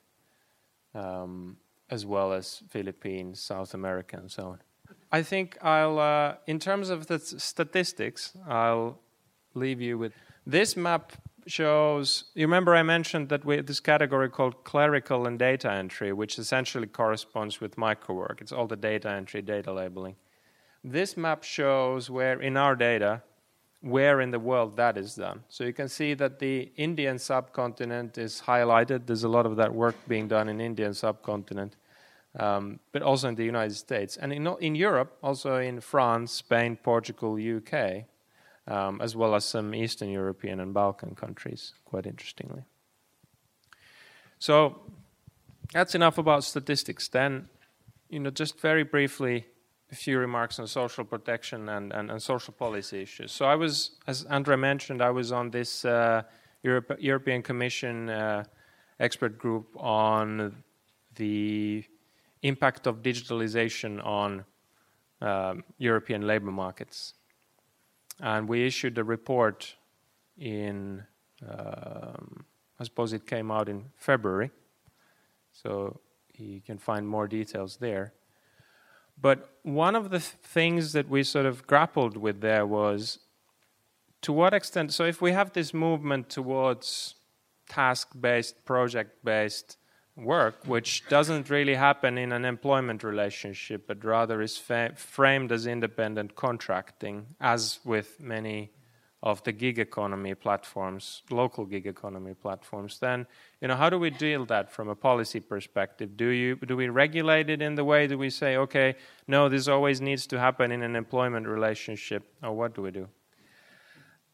[0.94, 1.56] Um,
[1.90, 4.58] as well as Philippines, South America, and so on.
[5.10, 8.98] I think I'll, uh, in terms of the statistics, I'll
[9.54, 10.12] leave you with
[10.46, 11.12] this map
[11.46, 12.24] shows.
[12.34, 16.38] You remember I mentioned that we have this category called clerical and data entry, which
[16.38, 18.40] essentially corresponds with microwork.
[18.40, 20.16] It's all the data entry, data labeling.
[20.84, 23.22] This map shows where in our data,
[23.80, 25.44] where in the world that is done.
[25.48, 29.06] So you can see that the Indian subcontinent is highlighted.
[29.06, 31.76] There's a lot of that work being done in Indian subcontinent,
[32.38, 36.76] um, but also in the United States and in, in Europe, also in France, Spain,
[36.76, 38.04] Portugal, UK,
[38.66, 41.72] um, as well as some Eastern European and Balkan countries.
[41.84, 42.64] Quite interestingly.
[44.40, 44.80] So
[45.72, 47.06] that's enough about statistics.
[47.06, 47.48] Then,
[48.08, 49.46] you know, just very briefly
[49.90, 53.32] a few remarks on social protection and, and, and, social policy issues.
[53.32, 56.22] So I was, as Andre mentioned, I was on this uh,
[56.62, 58.44] Europe, European Commission uh,
[59.00, 60.62] expert group on
[61.14, 61.84] the
[62.42, 64.44] impact of digitalization on
[65.20, 67.14] um, European labor markets.
[68.20, 69.74] And we issued a report
[70.36, 71.04] in,
[71.48, 72.44] um,
[72.78, 74.50] I suppose it came out in February.
[75.52, 76.00] So
[76.36, 78.12] you can find more details there.
[79.20, 83.18] But one of the things that we sort of grappled with there was
[84.22, 87.14] to what extent, so if we have this movement towards
[87.68, 89.76] task based, project based
[90.16, 95.66] work, which doesn't really happen in an employment relationship, but rather is fa- framed as
[95.66, 98.72] independent contracting, as with many
[99.22, 103.26] of the gig economy platforms, local gig economy platforms, then
[103.60, 106.16] you know how do we deal that from a policy perspective?
[106.16, 108.94] Do you do we regulate it in the way that we say, okay,
[109.26, 113.08] no, this always needs to happen in an employment relationship, or what do we do?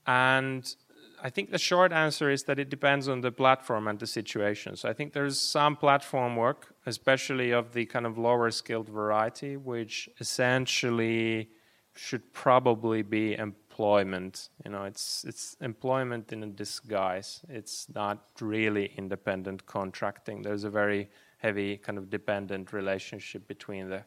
[0.06, 0.74] And
[1.22, 4.76] I think the short answer is that it depends on the platform and the situation.
[4.76, 9.56] So I think there's some platform work, especially of the kind of lower skilled variety,
[9.56, 11.48] which essentially
[11.96, 13.34] should probably be
[13.74, 14.50] employment.
[14.64, 17.40] You know, it's it's employment in a disguise.
[17.48, 20.42] It's not really independent contracting.
[20.42, 21.08] There's a very
[21.38, 24.04] heavy kind of dependent relationship between the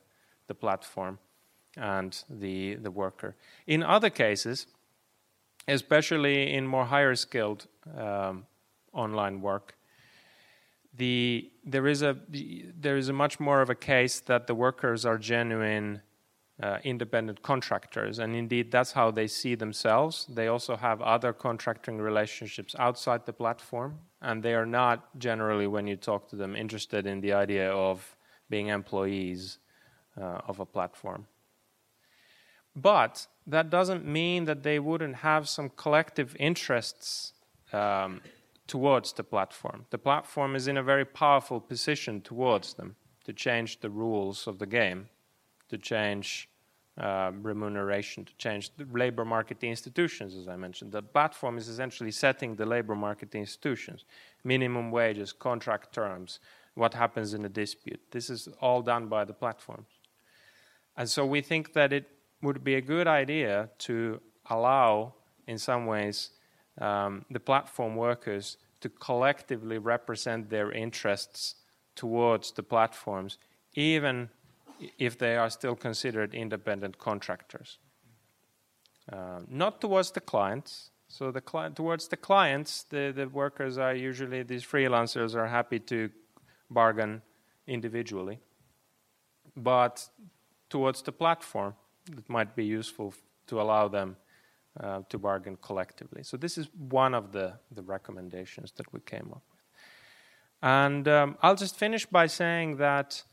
[0.48, 1.20] the platform
[1.76, 3.36] and the the worker.
[3.66, 4.68] In other cases,
[5.68, 8.46] especially in more higher skilled um,
[8.94, 9.76] online work,
[10.96, 12.16] the there is a
[12.82, 16.02] there is a much more of a case that the workers are genuine
[16.62, 20.26] uh, independent contractors, and indeed that's how they see themselves.
[20.28, 25.86] They also have other contracting relationships outside the platform, and they are not generally, when
[25.86, 28.16] you talk to them, interested in the idea of
[28.50, 29.60] being employees
[30.20, 31.28] uh, of a platform.
[32.76, 37.34] But that doesn't mean that they wouldn't have some collective interests
[37.74, 38.22] um,
[38.68, 39.86] towards the platform.
[39.90, 44.60] The platform is in a very powerful position towards them to change the rules of
[44.60, 45.10] the game
[45.70, 46.50] to change
[46.98, 50.92] uh, remuneration, to change the labor market institutions, as I mentioned.
[50.92, 54.06] The platform is essentially setting the labor market institutions,
[54.44, 56.40] minimum wages, contract terms,
[56.74, 58.00] what happens in a dispute.
[58.12, 59.88] This is all done by the platforms.
[60.96, 62.10] And so we think that it
[62.42, 65.14] would be a good idea to allow,
[65.46, 66.32] in some ways,
[66.80, 71.56] um, the platform workers to collectively represent their interests
[71.96, 73.38] towards the platforms,
[73.74, 74.30] even
[74.98, 77.80] if they are still considered independent contractors.
[79.12, 80.92] uh, not towards the clients.
[81.08, 85.80] So the cli- towards the clients, the, the workers are usually these freelancers are happy
[85.80, 86.10] to
[86.70, 87.22] bargain
[87.66, 88.40] individually,
[89.56, 90.10] but
[90.70, 91.76] towards the platform,
[92.18, 93.14] it might be useful
[93.48, 94.18] to allow them
[94.80, 96.24] uh, to bargain collectively.
[96.24, 99.62] So this is one of the, the recommendations that we came up with.
[100.62, 103.24] And um, I'll just finish by saying that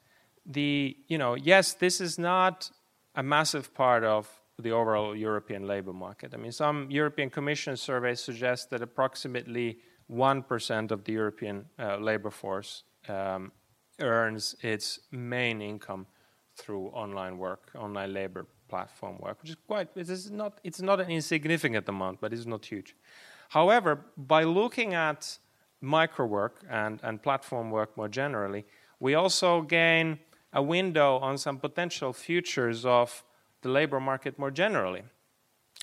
[0.46, 2.70] the you know yes, this is not
[3.14, 4.28] a massive part of
[4.58, 6.32] the overall European labor market.
[6.34, 11.96] I mean, some European Commission surveys suggest that approximately one percent of the European uh,
[11.96, 13.52] labor force um,
[14.00, 16.06] earns its main income
[16.56, 21.00] through online work, online labor platform work, which is quite it is not it's not
[21.00, 22.94] an insignificant amount, but it's not huge.
[23.48, 25.38] However, by looking at
[25.80, 28.64] micro work and, and platform work more generally,
[29.00, 30.18] we also gain
[30.54, 33.24] a window on some potential futures of
[33.62, 35.02] the labor market more generally,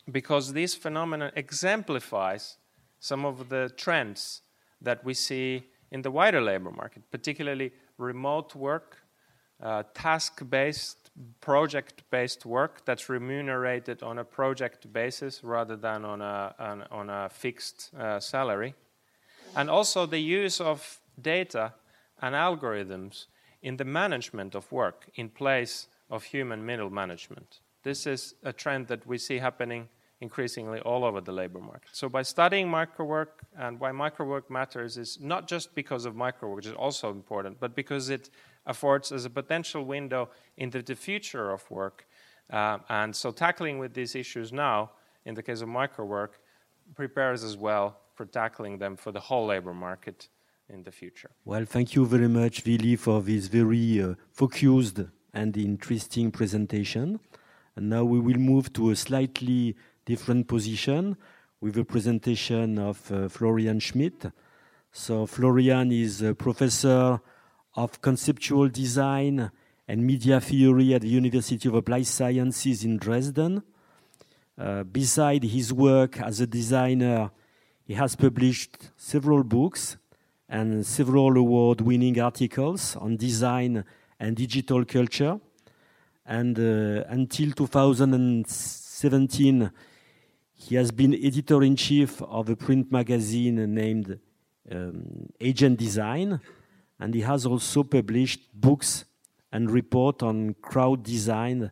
[0.09, 2.57] because this phenomenon exemplifies
[2.99, 4.41] some of the trends
[4.81, 8.97] that we see in the wider labor market, particularly remote work,
[9.61, 16.21] uh, task based, project based work that's remunerated on a project basis rather than on
[16.21, 18.73] a, on, on a fixed uh, salary.
[19.55, 21.73] And also the use of data
[22.21, 23.25] and algorithms
[23.61, 27.59] in the management of work in place of human middle management.
[27.83, 31.89] This is a trend that we see happening increasingly all over the labor market.
[31.91, 36.67] So by studying microwork and why microwork matters is not just because of microwork, which
[36.67, 38.29] is also important, but because it
[38.67, 42.05] affords us a potential window into the future of work.
[42.51, 44.91] Uh, and so tackling with these issues now,
[45.25, 46.33] in the case of microwork,
[46.95, 50.27] prepares as well for tackling them for the whole labor market
[50.71, 51.29] in the future.
[51.45, 54.99] Well, thank you very much, Vili, for this very uh, focused
[55.33, 57.19] and interesting presentation.
[57.75, 61.17] And now we will move to a slightly different position
[61.59, 64.31] with a presentation of uh, Florian Schmidt.
[64.91, 67.21] So Florian is a professor
[67.75, 69.51] of conceptual design
[69.87, 73.63] and media theory at the University of Applied Sciences in Dresden.
[74.57, 77.31] Uh, beside his work as a designer,
[77.83, 79.97] he has published several books
[80.51, 83.85] and several award winning articles on design
[84.19, 85.39] and digital culture.
[86.25, 89.71] And uh, until 2017,
[90.53, 94.19] he has been editor in chief of a print magazine named
[94.69, 96.41] um, Agent Design,
[96.99, 99.05] and he has also published books
[99.53, 101.71] and report on crowd design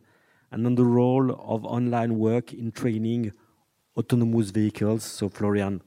[0.50, 3.32] and on the role of online work in training
[3.96, 5.04] autonomous vehicles.
[5.04, 5.80] So, Florian,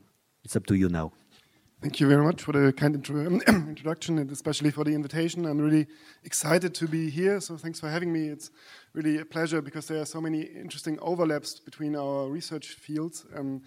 [0.44, 1.12] it's up to you now.
[1.84, 5.46] Thank you very much for the kind intro introduction and especially for the invitation.
[5.46, 5.86] I'm really
[6.24, 8.30] excited to be here, so thanks for having me.
[8.30, 8.52] It's
[8.94, 13.26] really a pleasure because there are so many interesting overlaps between our research fields.
[13.36, 13.64] Um,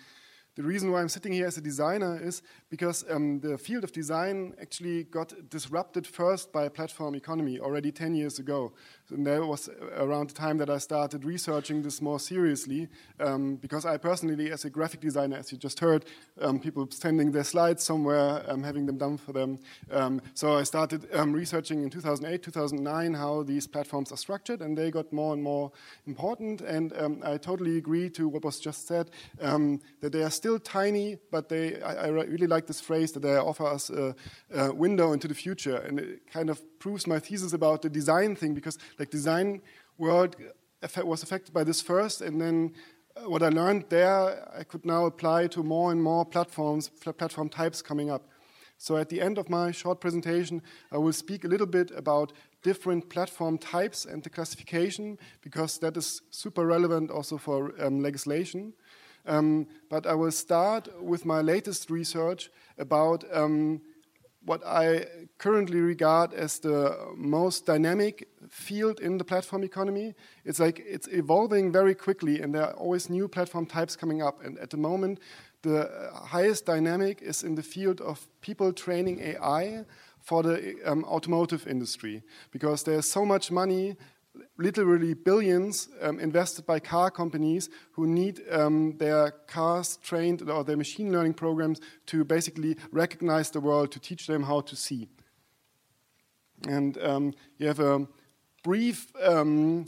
[0.55, 3.92] the reason why I'm sitting here as a designer is because um, the field of
[3.92, 8.72] design actually got disrupted first by a platform economy already 10 years ago.
[9.11, 12.88] And that was around the time that I started researching this more seriously,
[13.21, 16.05] um, because I personally, as a graphic designer, as you just heard,
[16.40, 19.59] um, people sending their slides somewhere, um, having them done for them.
[19.90, 24.77] Um, so I started um, researching in 2008, 2009 how these platforms are structured, and
[24.77, 25.71] they got more and more
[26.07, 26.61] important.
[26.61, 26.92] And
[27.25, 31.81] I totally agree to what was just said that they are still tiny, but they
[31.83, 34.14] I, I really like this phrase that they offer us a,
[34.55, 38.37] a window into the future, and it kind of proves my thesis about the design
[38.37, 39.61] thing because like design
[39.98, 40.37] world
[41.04, 42.72] was affected by this first and then
[43.16, 47.48] uh, what I learned there I could now apply to more and more platforms platform
[47.48, 48.28] types coming up.
[48.78, 52.32] So at the end of my short presentation I will speak a little bit about
[52.62, 58.74] different platform types and the classification because that is super relevant also for um, legislation.
[59.26, 63.80] Um, but I will start with my latest research about um,
[64.46, 65.06] what I
[65.38, 70.14] currently regard as the most dynamic field in the platform economy.
[70.44, 74.42] It's like it's evolving very quickly, and there are always new platform types coming up.
[74.44, 75.18] And at the moment,
[75.62, 79.85] the highest dynamic is in the field of people training AI
[80.21, 83.96] for the um, automotive industry because there's so much money
[84.58, 90.76] literally billions um, invested by car companies who need um, their cars trained or their
[90.76, 95.08] machine learning programs to basically recognize the world, to teach them how to see.
[96.68, 98.06] And um, you have a
[98.62, 99.84] brief um,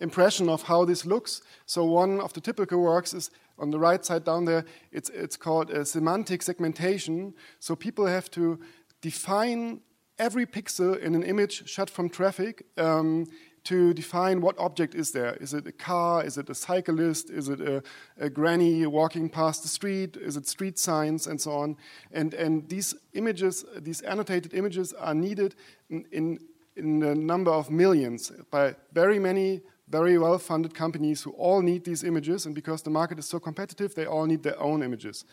[0.00, 1.42] impression of how this looks.
[1.66, 5.36] So, one of the typical works is on the right side down there, it's, it's
[5.36, 7.34] called semantic segmentation.
[7.60, 8.58] So, people have to
[9.00, 9.80] define
[10.18, 13.26] every pixel in an image shot from traffic um,
[13.64, 15.34] to define what object is there.
[15.36, 16.24] Is it a car?
[16.24, 17.30] Is it a cyclist?
[17.30, 17.82] Is it a,
[18.18, 20.16] a granny walking past the street?
[20.16, 21.76] Is it street signs and so on?
[22.12, 25.54] And, and these images, these annotated images are needed
[25.88, 26.38] in, in,
[26.76, 31.84] in a number of millions by very many very well funded companies who all need
[31.84, 32.46] these images.
[32.46, 35.24] And because the market is so competitive, they all need their own images.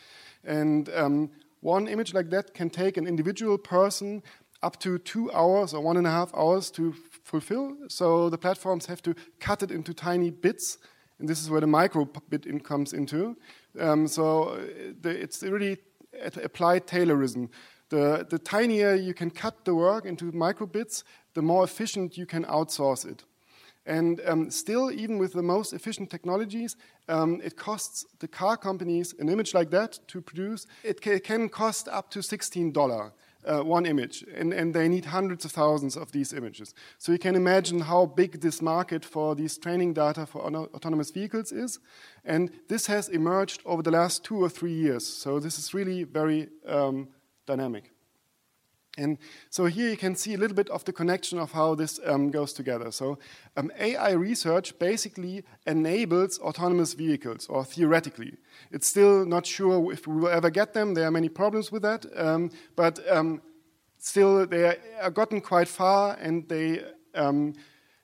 [0.44, 1.30] And um,
[1.62, 4.24] one image like that can take an individual person
[4.64, 6.94] up to two hours or one and a half hours to
[7.24, 7.76] fulfill.
[7.88, 10.78] So the platforms have to cut it into tiny bits,
[11.20, 13.38] and this is where the micro bit in comes into.
[13.80, 14.58] Um, so uh,
[15.02, 15.78] the, it's really
[16.20, 17.50] applied Taylorism.
[17.90, 21.04] The, the tinier you can cut the work into micro bits,
[21.34, 23.26] the more efficient you can outsource it.
[23.86, 26.76] And um, still, even with the most efficient technologies,
[27.10, 30.68] um, it costs the car companies an image like that to produce.
[30.84, 33.12] It ca can cost up to $16
[33.46, 36.74] uh, one image, and, and they need hundreds of thousands of these images.
[36.98, 41.52] So you can imagine how big this market for these training data for autonomous vehicles
[41.52, 41.80] is.
[42.24, 45.06] And this has emerged over the last two or three years.
[45.06, 47.10] So this is really very um,
[47.46, 47.91] dynamic.
[48.98, 49.18] And
[49.50, 52.30] so here you can see a little bit of the connection of how this um,
[52.30, 52.92] goes together.
[52.92, 53.20] So
[53.56, 58.34] um, AI research basically enables autonomous vehicles, or theoretically.
[58.70, 60.94] It's still not sure if we will ever get them.
[60.94, 62.06] There are many problems with that.
[62.16, 63.42] Um, but um,
[63.98, 66.84] still, they are gotten quite far, and they
[67.16, 67.54] um,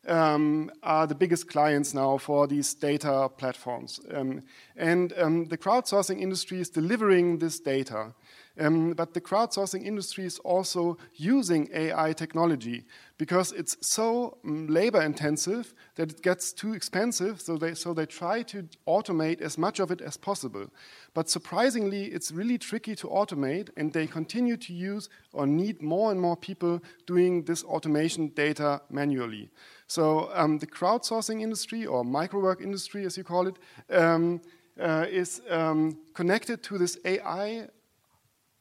[0.08, 4.00] um, are the biggest clients now for these data platforms.
[4.10, 8.14] and the crowdsourcing industry is delivering this data.
[8.60, 12.86] Um, but the crowdsourcing industry is also using AI technology
[13.18, 17.40] because it's so um, labor intensive that it gets too expensive.
[17.40, 20.68] So they, so they try to automate as much of it as possible.
[21.14, 26.12] But surprisingly, it's really tricky to automate, and they continue to use or need more
[26.12, 29.50] and more people doing this automation data manually.
[29.88, 33.56] So um, the crowdsourcing industry, or microwork industry as you call it,
[33.90, 34.42] um,
[34.80, 37.68] uh, is um, connected to this AI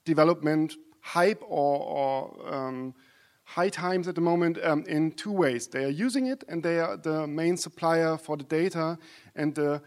[0.06, 2.94] development hype or, or um,
[3.44, 5.68] high times at the moment um, in two ways.
[5.68, 8.98] They are using it and they are the main supplier for the data
[9.34, 9.82] and the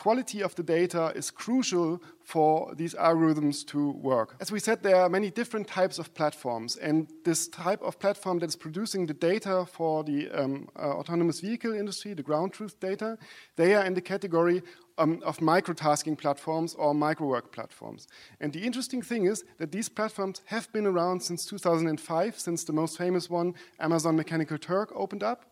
[0.00, 4.34] quality of the data is crucial for these algorithms to work.
[4.40, 8.38] As we said, there are many different types of platforms, and this type of platform
[8.38, 12.80] that is producing the data for the um, uh, autonomous vehicle industry, the ground truth
[12.80, 13.18] data,
[13.56, 14.62] they are in the category
[15.00, 18.06] um, of microtasking platforms or microwork platforms.
[18.40, 22.72] And the interesting thing is that these platforms have been around since 2005, since the
[22.72, 25.46] most famous one, Amazon Mechanical Turk, opened up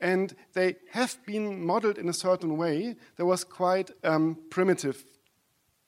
[0.00, 5.04] and they have been modeled in a certain way that was quite um, primitive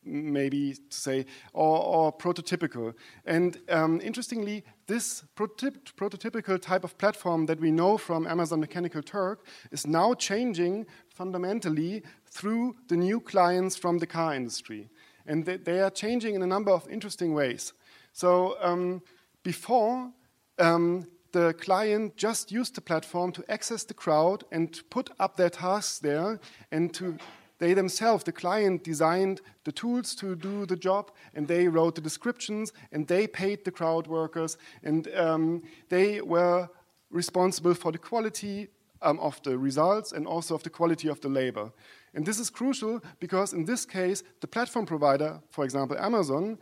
[0.04, 2.94] maybe to say, or, or prototypical.
[3.24, 9.02] And um, interestingly, this prototyp prototypical type of platform that we know from Amazon Mechanical
[9.02, 14.88] Turk is now changing fundamentally through the new clients from the car industry.
[15.26, 17.72] And they, they are changing in a number of interesting ways.
[18.12, 19.02] So um,
[19.42, 20.10] before,
[20.58, 25.50] um, the client just used the platform to access the crowd and put up their
[25.50, 26.40] tasks there
[26.72, 27.16] and to
[27.60, 32.00] they themselves the client designed the tools to do the job and they wrote the
[32.00, 36.68] descriptions and they paid the crowd workers and um, they were
[37.10, 38.66] responsible for the quality
[39.02, 41.70] um, of the results and also of the quality of the labor
[42.14, 46.58] and this is crucial because in this case the platform provider for example amazon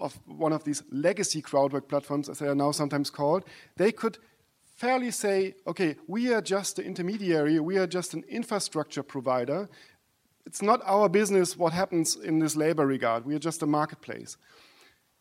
[0.00, 3.44] of one of these legacy crowdwork platforms, as they are now sometimes called,
[3.76, 4.18] they could
[4.74, 9.68] fairly say, okay, we are just the intermediary, we are just an infrastructure provider.
[10.50, 14.36] It's not our business what happens in this labor regard, we are just a marketplace.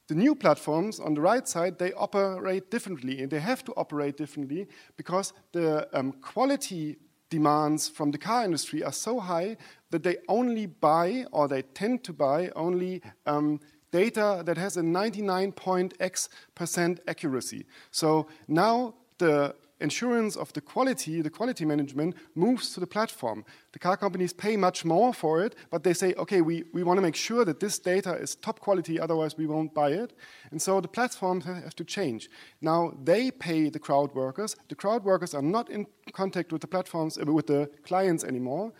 [0.08, 4.18] The new platforms on the right side, they operate differently, and they have to operate
[4.18, 4.68] differently
[4.98, 6.98] because the um, quality
[7.30, 9.58] demands from the car industry are so high
[9.92, 13.60] that they only buy, or they tend to buy, only um,
[13.92, 17.68] data that has a 99.x percent accuracy.
[17.92, 23.46] So now the insurance of the quality, the quality management, moves to the platform.
[23.72, 26.98] The car companies pay much more for it, but they say, okay, we, we want
[26.98, 30.14] to make sure that this data is top quality, otherwise we won't buy it.
[30.52, 32.30] And so the platforms have to change.
[32.62, 34.56] Now they pay the crowd workers.
[34.68, 38.74] The crowd workers are not in contact with the platforms, with the clients anymore.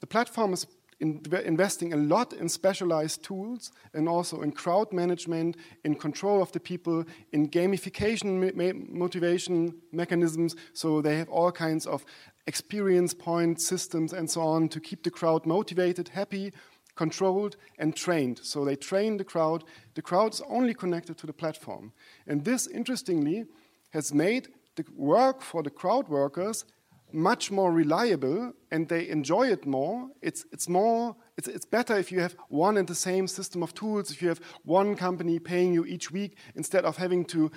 [0.00, 0.66] The platform is
[1.00, 6.52] in investing a lot in specialized tools and also in crowd management, in control of
[6.52, 8.54] the people, in gamification
[8.90, 10.54] motivation mechanisms.
[10.74, 12.04] So they have all kinds of
[12.46, 16.52] experience point systems and so on to keep the crowd motivated, happy,
[16.96, 18.40] controlled, and trained.
[18.42, 19.64] So they train the crowd.
[19.94, 21.92] The crowd is only connected to the platform.
[22.26, 23.46] And this, interestingly,
[23.90, 26.64] has made the work for the crowd workers
[27.12, 30.08] much more reliable and they enjoy it more.
[30.22, 33.74] It's, it's more, it's, it's better if you have one and the same system of
[33.74, 37.50] tools, if you have one company paying you each week instead of having to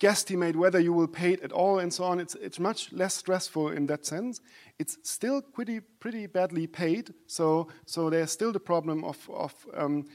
[0.00, 2.20] guesstimate whether you will pay it at all and so on.
[2.20, 4.40] It's, it's much less stressful in that sense.
[4.78, 10.06] It's still pretty, pretty badly paid, so, so there's still the problem of, of um,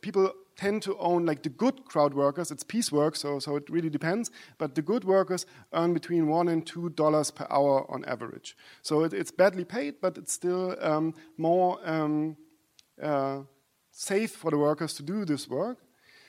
[0.00, 2.50] people tend to own like the good crowd workers.
[2.50, 4.30] It's piecework, so so it really depends.
[4.58, 8.56] But the good workers earn between one and two dollars per hour on average.
[8.82, 12.36] So it, it's badly paid, but it's still um, more um,
[13.02, 13.40] uh,
[13.90, 15.78] safe for the workers to do this work.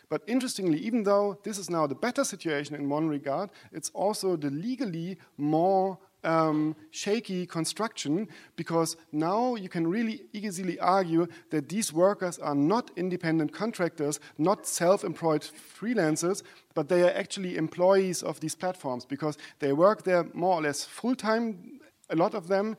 [0.09, 4.37] But interestingly, even though this is now the better situation in one regard, it's also
[4.37, 11.93] the legally more um, shaky construction because now you can really easily argue that these
[11.93, 16.43] workers are not independent contractors, not self employed freelancers,
[16.73, 20.83] but they are actually employees of these platforms because they work there more or less
[20.83, 22.75] full time, a lot of them,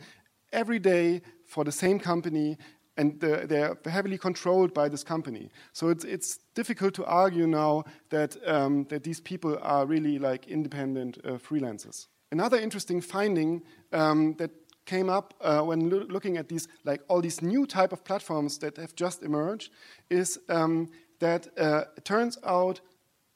[0.53, 2.59] every day for the same company.
[2.97, 5.51] And they're heavily controlled by this company.
[5.73, 10.49] So it's, it's difficult to argue now that, um, that these people are really like
[10.49, 12.09] independent uh, freelancers.
[12.31, 13.63] Another interesting finding
[13.93, 14.51] um, that
[14.85, 18.59] came up uh, when lo looking at these, like all these new type of platforms
[18.59, 19.71] that have just emerged,
[20.11, 20.89] is um,
[21.21, 22.81] that uh, it turns out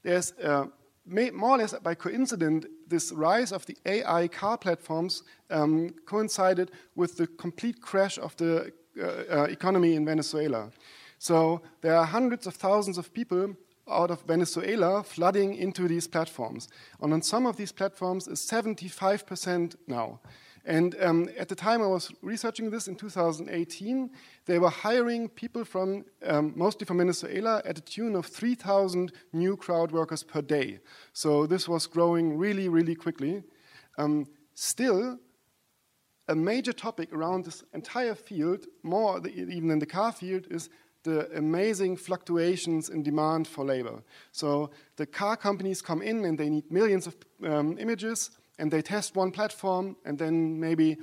[0.03, 0.67] there's uh,
[1.07, 7.17] more or less by coincidence this rise of the AI car platforms um, coincided with
[7.17, 10.71] the complete crash of the uh, uh, economy in Venezuela.
[11.19, 13.57] So there are hundreds of thousands of people
[13.89, 16.69] out of Venezuela flooding into these platforms.
[17.01, 20.21] And on some of these platforms is 75% now.
[20.65, 24.11] And um, at the time I was researching this in 2018,
[24.47, 29.57] they were hiring people from um, mostly from Venezuela at a tune of 3,000 new
[29.57, 30.79] crowd workers per day.
[31.13, 33.43] So this was growing really, really quickly.
[33.99, 35.19] Um, still,
[36.29, 40.71] a major topic around this entire field, more even than the car field, is
[41.05, 44.03] the amazing fluctuations in demand for labor.
[44.31, 48.83] So the car companies come in and they need millions of um, images and they
[48.83, 50.99] test one platform and then maybe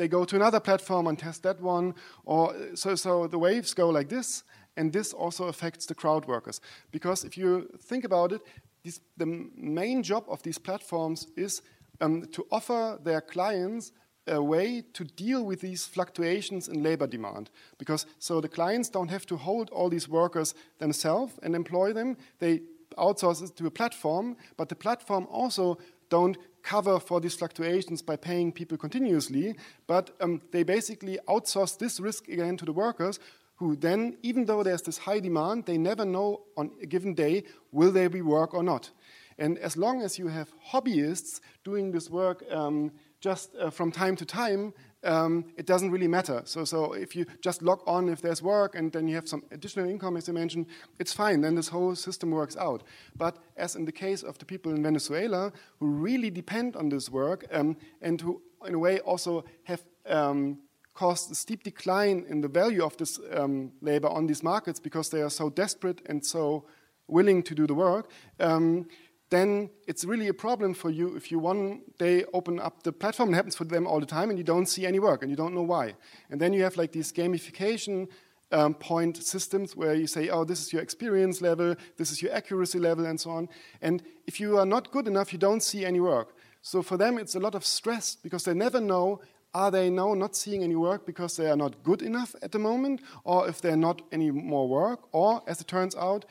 [0.00, 1.94] they go to another platform and test that one.
[2.24, 4.44] Or so, so the waves go like this,
[4.76, 6.60] and this also affects the crowd workers.
[6.90, 8.40] Because if you think about it,
[8.82, 11.60] this, the main job of these platforms is
[12.00, 13.92] um, to offer their clients
[14.30, 17.50] a way to deal with these fluctuations in labor demand.
[17.78, 22.16] Because so the clients don't have to hold all these workers themselves and employ them.
[22.38, 22.62] They
[22.96, 25.78] outsource it to a platform, but the platform also
[26.08, 29.54] don't cover for these fluctuations by paying people continuously,
[29.86, 33.18] but um, they basically outsource this risk again to the workers
[33.56, 37.44] who then, even though there's this high demand, they never know on a given day
[37.72, 38.90] will there be work or not.
[39.38, 44.16] And as long as you have hobbyists doing this work um, just uh, from time
[44.16, 46.42] to time, um, it doesn't really matter.
[46.44, 49.42] So, so if you just log on if there's work and then you have some
[49.50, 50.66] additional income, as I mentioned,
[50.98, 51.40] it's fine.
[51.40, 52.82] Then this whole system works out.
[53.16, 57.10] But as in the case of the people in Venezuela who really depend on this
[57.10, 60.58] work um, and who, in a way, also have um,
[60.94, 65.08] caused a steep decline in the value of this um, labor on these markets because
[65.08, 66.64] they are so desperate and so
[67.06, 68.86] willing to do the work um,
[69.30, 73.32] then it's really a problem for you if you one day open up the platform,
[73.32, 75.36] it happens for them all the time, and you don't see any work and you
[75.36, 75.94] don't know why.
[76.30, 78.08] And then you have like these gamification
[78.52, 82.32] um, point systems where you say, oh, this is your experience level, this is your
[82.32, 83.48] accuracy level, and so on.
[83.80, 86.34] And if you are not good enough, you don't see any work.
[86.62, 89.20] So for them, it's a lot of stress because they never know
[89.52, 92.58] are they now not seeing any work because they are not good enough at the
[92.58, 96.24] moment, or if they're not any more work, or as it turns out,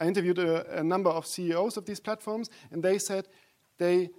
[0.00, 3.28] I interviewed a, a number of CEOs of these platforms, and they said
[3.78, 4.10] they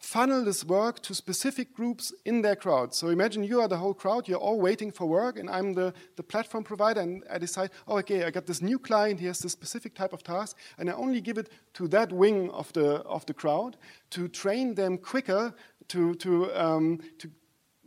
[0.00, 2.94] funnel this work to specific groups in their crowd.
[2.94, 5.92] So imagine you are the whole crowd, you're all waiting for work, and I'm the,
[6.16, 9.40] the platform provider, and I decide, oh, okay, I got this new client, he has
[9.40, 12.96] this specific type of task, and I only give it to that wing of the,
[13.02, 13.76] of the crowd
[14.10, 15.54] to train them quicker
[15.88, 17.30] to, to, um, to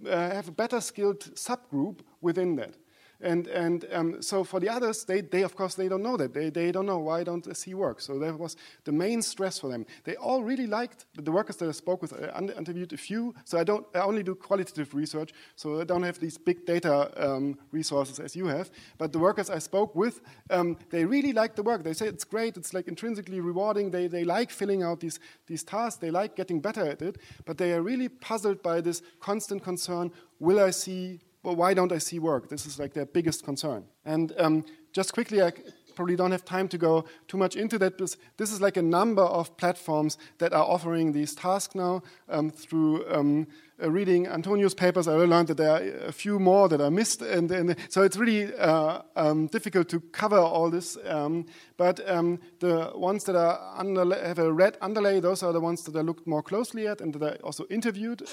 [0.08, 2.76] uh, have a better skilled subgroup within that.
[3.24, 6.34] And, and um, so for the others, they, they of course, they don't know that.
[6.34, 8.02] They, they don't know why don't see work.
[8.02, 9.86] So that was the main stress for them.
[10.04, 12.14] They all really liked the workers that I spoke with.
[12.14, 13.34] I interviewed a few.
[13.46, 13.86] So I don't.
[13.96, 15.32] I only do qualitative research.
[15.56, 18.70] So I don't have these big data um, resources as you have.
[18.98, 21.84] But the workers I spoke with, um, they really liked the work.
[21.84, 22.58] They say it's great.
[22.58, 23.92] It's like intrinsically rewarding.
[23.92, 26.00] They, they like filling out these, these tasks.
[26.00, 27.18] They like getting better at it.
[27.46, 30.12] But they are really puzzled by this constant concern.
[30.40, 32.50] Will I see well, why don't I see work?
[32.50, 33.84] This is like their biggest concern.
[34.06, 35.52] And um, just quickly, I
[35.96, 37.98] probably don't have time to go too much into that.
[37.98, 42.50] This, this is like a number of platforms that are offering these tasks now um,
[42.50, 43.48] through um,
[43.82, 45.08] uh, reading Antonio's papers.
[45.08, 48.18] I learned that there are a few more that are missed, and, and so it's
[48.18, 50.98] really uh, um, difficult to cover all this.
[51.06, 51.46] Um,
[51.78, 55.84] but um, the ones that are under, have a red underlay, those are the ones
[55.84, 58.24] that I looked more closely at and that I also interviewed.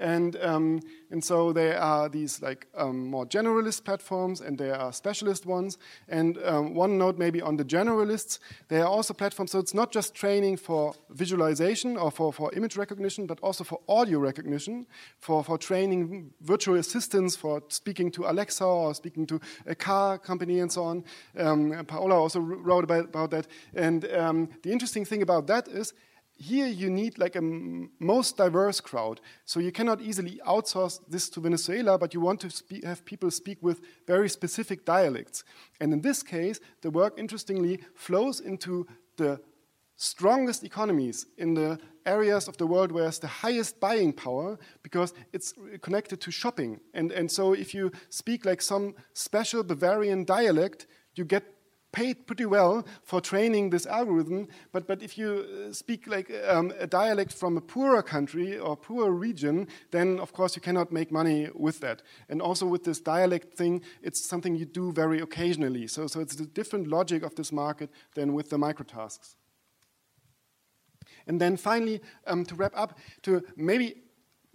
[0.00, 0.80] And, um,
[1.10, 5.76] and so there are these like um, more generalist platforms and there are specialist ones.
[6.08, 8.38] And um, one note maybe on the generalists,
[8.68, 12.78] there are also platforms, so it's not just training for visualization or for, for image
[12.78, 14.86] recognition, but also for audio recognition,
[15.18, 20.60] for, for training virtual assistants, for speaking to Alexa or speaking to a car company
[20.60, 21.04] and so on.
[21.36, 23.46] Um, Paola also wrote about, about that.
[23.74, 25.92] And um, the interesting thing about that is
[26.40, 29.20] here you need like a most diverse crowd.
[29.44, 33.58] So you cannot easily outsource this to Venezuela, but you want to have people speak
[33.60, 35.44] with very specific dialects.
[35.80, 38.86] And in this case, the work interestingly flows into
[39.18, 39.38] the
[39.96, 45.12] strongest economies in the areas of the world where it's the highest buying power because
[45.34, 46.80] it's connected to shopping.
[46.94, 50.86] And, and so if you speak like some special Bavarian dialect,
[51.16, 51.44] you get
[51.92, 56.72] paid pretty well for training this algorithm, but, but if you uh, speak like um,
[56.78, 61.10] a dialect from a poorer country or poorer region, then of course you cannot make
[61.10, 62.02] money with that.
[62.28, 65.86] And also with this dialect thing, it's something you do very occasionally.
[65.86, 69.34] So, so it's a different logic of this market than with the microtasks.
[71.26, 74.02] And then finally, um, to wrap up, to maybe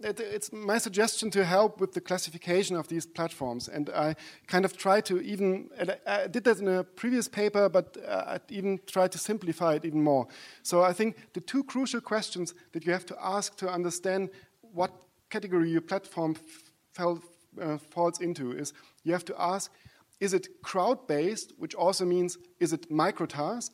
[0.00, 3.68] it, it's my suggestion to help with the classification of these platforms.
[3.68, 4.14] And I
[4.46, 5.70] kind of try to even,
[6.06, 9.84] I did that in a previous paper, but uh, I even tried to simplify it
[9.84, 10.26] even more.
[10.62, 14.30] So I think the two crucial questions that you have to ask to understand
[14.60, 14.90] what
[15.30, 16.36] category your platform
[16.92, 17.22] fell,
[17.60, 18.72] uh, falls into is
[19.02, 19.72] you have to ask,
[20.20, 23.70] is it crowd-based, which also means is it microtask?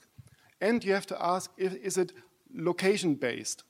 [0.61, 2.13] And you have to ask, if, is it
[2.55, 3.65] location-based?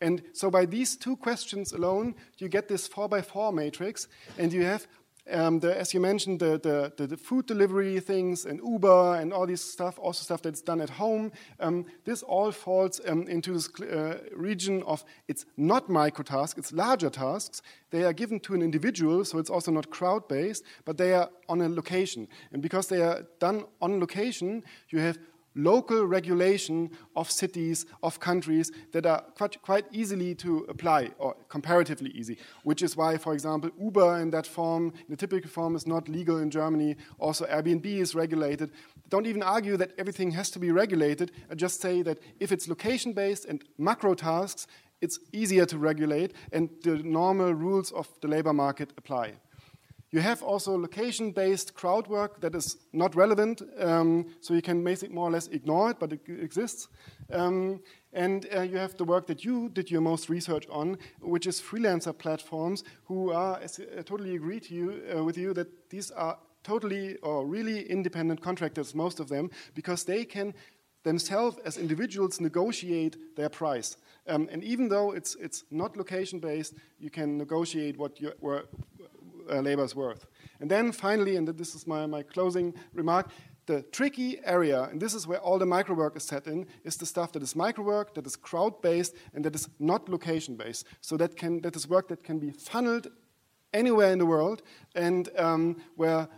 [0.00, 4.52] And so by these two questions alone, you get this four by four matrix, and
[4.52, 4.86] you have
[5.30, 6.58] um, the, as you mentioned, the,
[6.96, 10.80] the, the, food delivery things and Uber and all this stuff, also stuff that's done
[10.80, 11.32] at home.
[11.60, 16.72] Um, this all falls um, into this uh, region of it's not micro tasks, it's
[16.72, 17.62] larger tasks.
[17.90, 21.30] They are given to an individual, so it's also not crowd based, but they are
[21.48, 22.28] on a location.
[22.52, 25.18] And because they are done on location, you have
[25.58, 32.10] local regulation of cities, of countries that are quite, quite easily to apply, or comparatively
[32.10, 35.86] easy, which is why, for example, Uber in that form, in the typical form, is
[35.86, 36.96] not legal in Germany.
[37.18, 38.70] Also, Airbnb is regulated.
[39.08, 41.32] Don't even argue that everything has to be regulated.
[41.50, 44.66] I just say that if it's location based and macro tasks,
[45.00, 49.34] it's easier to regulate, and the normal rules of the labor market apply.
[50.10, 55.14] You have also location-based crowd work that is not relevant, um, so you can basically
[55.14, 56.88] more or less ignore it, but it exists.
[57.30, 57.80] Um,
[58.14, 61.60] and uh, you have the work that you did your most research on, which is
[61.60, 66.38] freelancer platforms who are, I totally agree to you, uh, with you that these are
[66.62, 70.54] totally or really independent contractors, most of them, because they can
[71.04, 73.96] themselves as individuals negotiate their price.
[74.26, 78.34] Um, and even though it's, it's not location based, you can negotiate what your,
[79.50, 80.26] uh, labor's worth.
[80.60, 83.30] And then finally, and this is my, my closing remark,
[83.66, 86.96] the tricky area, and this is where all the micro work is set in, is
[86.96, 90.56] the stuff that is micro work, that is crowd based, and that is not location
[90.56, 90.86] based.
[91.00, 93.08] So that can that is work that can be funneled
[93.72, 94.62] anywhere in the world,
[94.94, 96.28] and um, where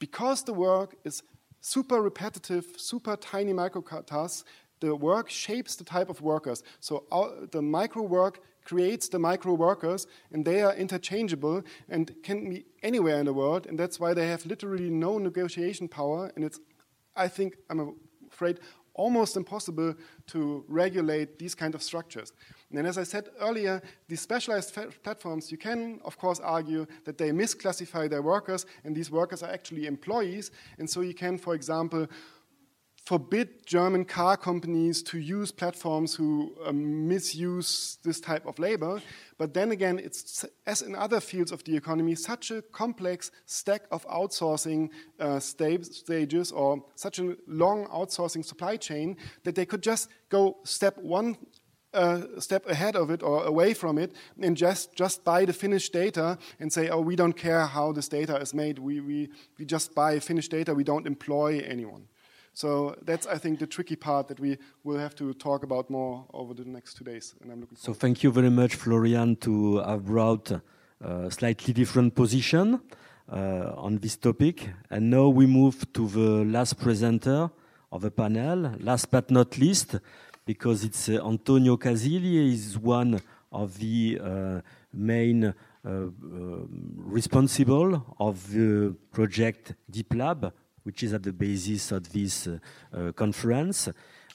[0.00, 1.22] because the work is
[1.60, 4.44] super repetitive, super tiny micro tasks,
[4.80, 6.64] the work shapes the type of workers.
[6.80, 7.04] So
[7.52, 13.18] the micro work creates the micro workers, and they are interchangeable and can be anywhere
[13.18, 16.32] in the world, and that's why they have literally no negotiation power.
[16.36, 16.60] And it's,
[17.16, 17.96] I think, I'm
[18.30, 18.60] afraid,
[18.94, 19.94] almost impossible
[20.26, 22.32] to regulate these kind of structures.
[22.74, 27.30] And as I said earlier, these specialized platforms, you can, of course, argue that they
[27.30, 30.50] misclassify their workers, and these workers are actually employees.
[30.78, 32.06] And so you can, for example,
[33.12, 39.02] forbid German car companies to use platforms who um, misuse this type of labor.
[39.36, 43.82] But then again, it's, as in other fields of the economy, such a complex stack
[43.90, 44.88] of outsourcing
[45.20, 50.96] uh, stages or such a long outsourcing supply chain that they could just go step
[50.96, 51.36] one
[51.92, 55.92] uh, step ahead of it or away from it and just, just buy the finished
[55.92, 58.78] data and say, oh, we don't care how this data is made.
[58.78, 60.72] We, we, we just buy finished data.
[60.72, 62.08] We don't employ anyone.
[62.54, 66.26] So that's, I think, the tricky part that we will have to talk about more
[66.32, 67.34] over the next two days.
[67.40, 67.78] And I'm looking.
[67.78, 70.52] So thank you very much, Florian, to have brought
[71.00, 72.80] a slightly different position.
[73.32, 74.68] uh, on this topic.
[74.90, 77.50] And now we move to the last presenter
[77.90, 79.96] of the panel, last but not least,
[80.44, 84.60] because it's uh, Antonio Casilli is one of the uh,
[84.92, 85.52] main uh,
[85.84, 86.02] uh,
[86.96, 90.52] responsible of the project DiPLab,
[90.84, 93.88] which is at the basis of this uh, conference.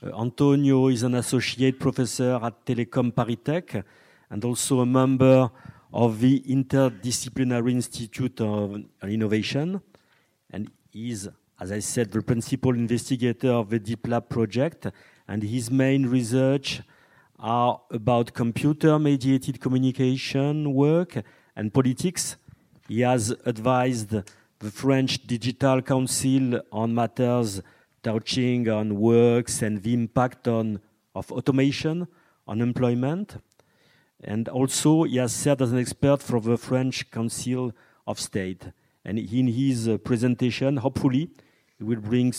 [0.04, 3.84] Antonio is an associate professor at Telecom Paris
[4.30, 5.50] and also a member
[5.93, 9.82] of the Interdisciplinary Institute of Innovation,
[10.52, 11.30] and is,
[11.60, 14.88] as I said, the principal investigator of the DiPLab project,
[15.28, 16.82] and his main research
[17.39, 21.24] are about computer-mediated communication work
[21.56, 22.36] and politics.
[22.88, 24.16] He has advised
[24.60, 27.62] the French Digital Council on matters
[28.01, 30.80] touching on works and the impact on,
[31.14, 32.08] of automation
[32.47, 33.38] on employment.
[34.24, 37.72] And also, he has served as an expert for the French Council
[38.08, 38.72] of State.
[39.05, 41.30] And in his uh, presentation, hopefully,
[41.78, 42.34] he will bring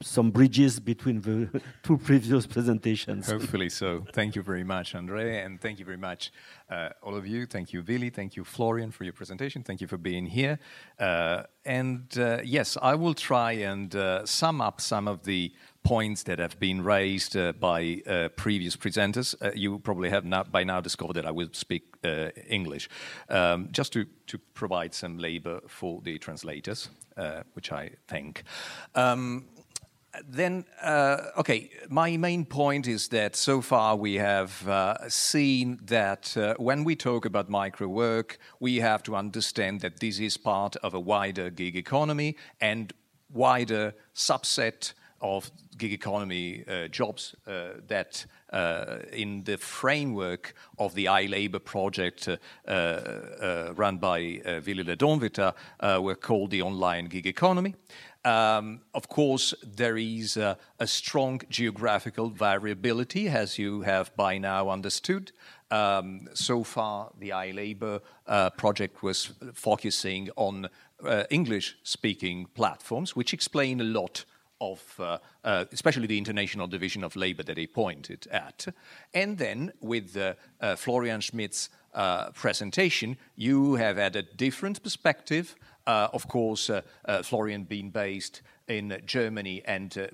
[0.00, 3.28] some bridges between the two previous presentations.
[3.28, 4.06] Hopefully so.
[4.12, 6.30] Thank you very much, Andre, and thank you very much,
[6.70, 7.46] uh, all of you.
[7.46, 8.08] Thank you, Vili.
[8.08, 9.64] Thank you, Florian, for your presentation.
[9.64, 10.60] Thank you for being here.
[11.00, 16.22] Uh, and uh, yes, I will try and uh, sum up some of the points
[16.24, 19.34] that have been raised uh, by uh, previous presenters.
[19.42, 22.88] Uh, you probably have not, by now discovered that I will speak uh, English,
[23.30, 28.44] um, just to, to provide some labor for the translators, uh, which I thank.
[28.94, 29.46] Um,
[30.26, 36.36] then, uh, okay, my main point is that so far we have uh, seen that
[36.36, 40.76] uh, when we talk about micro work, we have to understand that this is part
[40.76, 42.92] of a wider gig economy and
[43.32, 51.06] wider subset of gig economy uh, jobs uh, that, uh, in the framework of the
[51.06, 52.28] iLabor project
[52.66, 55.54] run by uh, Vili Lehdonvirta,
[56.00, 57.74] were called the online gig economy.
[58.24, 64.70] Um, of course, there is a, a, strong geographical variability, as you have by now
[64.70, 65.30] understood.
[65.70, 70.68] Um, so far, the iLabor uh, project was focusing on
[71.04, 74.24] uh, English speaking platforms, which explain a lot
[74.60, 78.66] of, uh, uh, especially the International Division of Labor that he pointed at.
[79.14, 85.56] And then with uh, Florian Schmidt's uh, presentation, you have had a different perspective.
[85.88, 86.82] Uh, of course, uh,
[87.22, 90.10] Florian being based in Germany and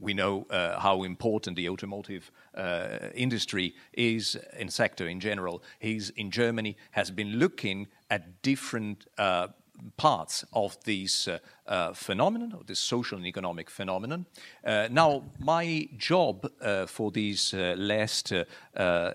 [0.00, 5.62] we know uh, how important the automotive uh, industry is in sector in general.
[5.78, 9.48] He's in Germany, has been looking at different uh,
[9.96, 14.26] parts of this uh, uh, phenomenon, of this social and economic phenomenon.
[14.64, 19.12] Uh, now, my job uh, for this uh, last uh,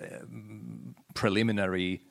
[1.13, 2.01] preliminary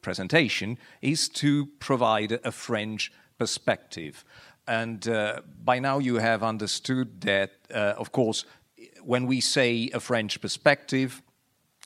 [0.00, 4.24] presentation is to provide a French perspective.
[4.66, 5.00] And
[5.64, 8.44] by now, you have understood that, of course,
[9.04, 11.22] when we say a French perspective,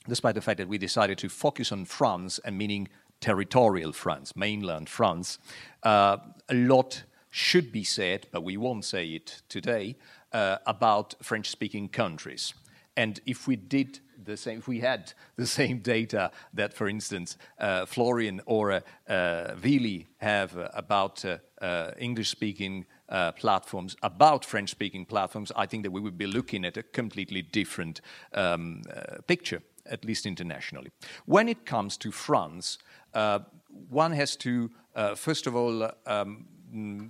[0.08, 2.88] despite the fact that we decided to focus on France and meaning
[3.20, 5.38] territorial France, mainland France.
[5.82, 9.96] Uh, a lot should be said, but we won't say it today,
[10.32, 12.54] uh, about French speaking countries.
[12.96, 17.36] And if we did the same, if we had the same data that, for instance,
[17.58, 22.86] uh, Florian or uh, uh Vili have uh, about uh, uh, English speaking
[23.36, 27.40] platforms, about French speaking platforms, I think that we would be looking at a completely
[27.40, 28.00] different
[28.34, 28.82] um,
[29.28, 30.90] picture, at least internationally.
[31.24, 32.95] When it comes to France, uh,
[33.88, 36.46] one has to, uh, first of all, um,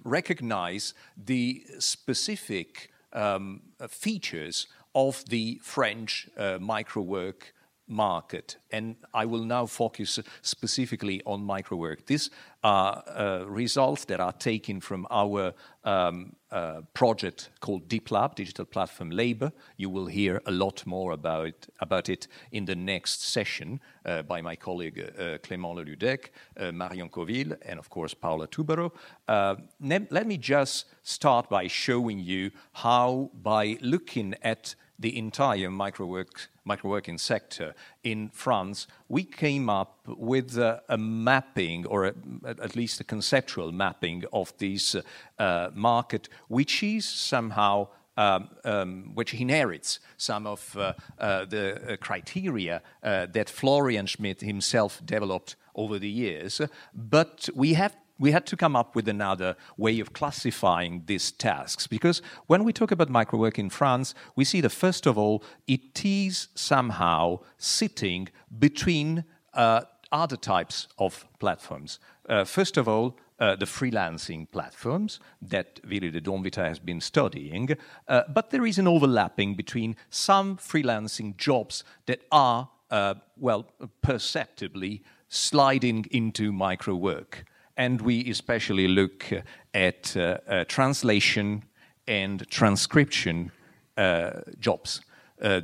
[0.05, 7.53] recognize the specific um, features of the French uh, microwork
[7.89, 8.57] market.
[8.71, 12.07] And I will now focus specifically on microwork.
[12.07, 12.31] These
[12.65, 15.53] are uh, results that are taken from our
[15.85, 19.53] um, uh, project called DiPLab, Digital Platform Labor.
[19.77, 24.41] You will hear a lot more about, about it in the next session uh, by
[24.43, 24.97] my colleague
[25.43, 26.31] Clément Le Ludec,
[26.73, 28.91] Marion Coville, and of course Paola Tubaro.
[29.29, 36.49] Uh, let me just start by showing you how, by looking at the entire microwork,
[36.67, 42.15] microworking sector in France, we came up with a, a mapping, or a,
[42.47, 44.97] at least a conceptual mapping of this
[45.39, 47.89] uh, market, which is somehow
[48.19, 54.41] um, um, which inherits some of uh, uh, the uh, criteria uh, that Florian Schmidt
[54.41, 56.63] himself developed over the years.
[56.95, 61.87] But we have we had to come up with another way of classifying these tasks
[61.87, 66.05] because when we talk about microwork in France, we see that first of all, it
[66.05, 71.99] is somehow sitting between uh, other types of platforms.
[72.29, 77.77] Uh, first of all, uh, the freelancing platforms that Vili Lehdonvirta has been studying,
[78.09, 83.67] uh, but there is an overlapping between some freelancing jobs that are, uh, well,
[84.01, 87.45] perceptibly sliding into micro work.
[87.77, 89.27] And we especially look
[89.75, 91.65] at uh, uh, translation
[92.09, 93.53] and transcription
[93.97, 95.01] uh, jobs.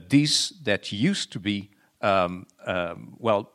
[0.09, 1.71] these that used to be
[2.03, 3.51] um, um, well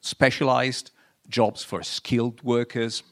[0.00, 0.90] specialized
[1.28, 3.02] jobs for skilled workers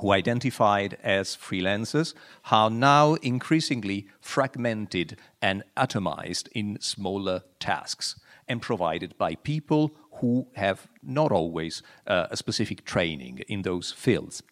[0.00, 2.14] who identified as freelancers
[2.50, 8.18] are now increasingly fragmented and atomized in smaller tasks
[8.48, 14.42] and provided by people who have not always uh, a specific training in those fields.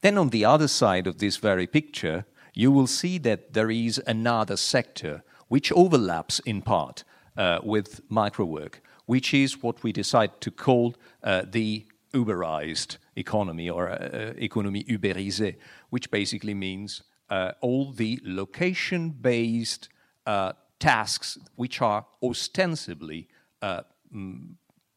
[0.00, 4.02] Then, on the other side of this very picture, you will see that there is
[4.06, 7.04] another sector which overlaps in part
[7.36, 13.88] uh, with microwork, which is what we decide to call uh, the Uberized economy or
[13.88, 15.54] uh, economy Uberisée,
[15.90, 19.88] which basically means uh, all the location based
[20.26, 23.28] uh, tasks which are ostensibly
[23.62, 23.82] uh,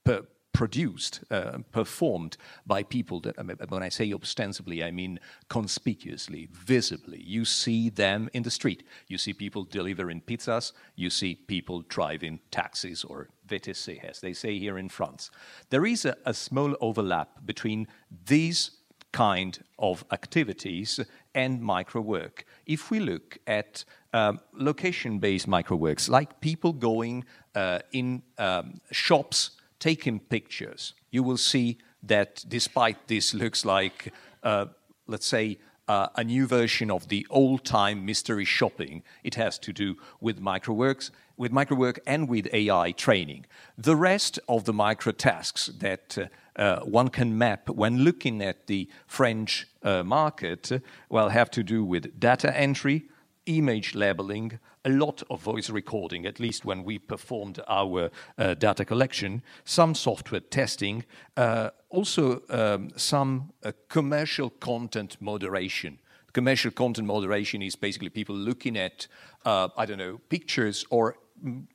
[0.04, 0.24] per
[0.54, 3.36] produced, uh, performed by people that,
[3.70, 7.22] when I say ostensibly, I mean conspicuously, visibly.
[7.22, 8.84] You see them in the street.
[9.08, 10.72] You see people delivering pizzas.
[10.96, 15.32] You see people driving taxis or VTC, as they say here in France.
[15.72, 17.88] There is a, a small overlap between
[18.26, 18.72] these
[19.12, 21.00] kind of activities
[21.36, 22.46] and micro work.
[22.66, 27.26] If we look at um, location based micro works, like people going
[27.56, 29.52] uh, in um, shops
[29.84, 34.66] taking pictures, you will see that despite this looks like, uh,
[35.08, 35.58] let's say,
[35.90, 39.04] uh, a new version of the old time mystery shopping.
[39.26, 43.46] It has to do with microworks, with microwork and with AI training.
[43.78, 46.28] The rest of the micro tasks that uh,
[46.62, 51.84] uh, one can map when looking at the French uh, market, well, have to do
[51.84, 53.04] with data entry,
[53.46, 58.84] image labeling, a lot of voice recording, at least when we performed our uh, data
[58.84, 61.06] collection, some software testing,
[61.38, 66.00] uh, also um, some uh, commercial content moderation.
[66.34, 69.08] Commercial content moderation is basically people looking at,
[69.46, 71.16] uh, I don't know, pictures or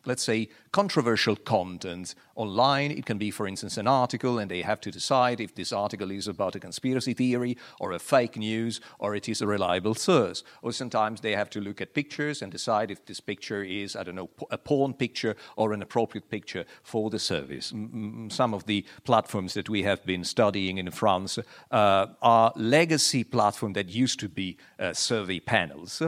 [0.05, 2.91] let's say, controversial content online.
[2.91, 6.11] It can be, for instance, an article, and they have to decide if this article
[6.11, 10.43] is about a conspiracy theory or a fake news or it is a reliable source.
[10.63, 14.05] Or sometimes they have to look at pictures and decide if this picture is, I
[14.05, 17.73] don't know, a porn picture or an appropriate picture for the service.
[18.29, 21.39] Some of the platforms that we have been studying in France
[21.71, 26.03] uh, are legacy platforms that used to be uh, survey panels.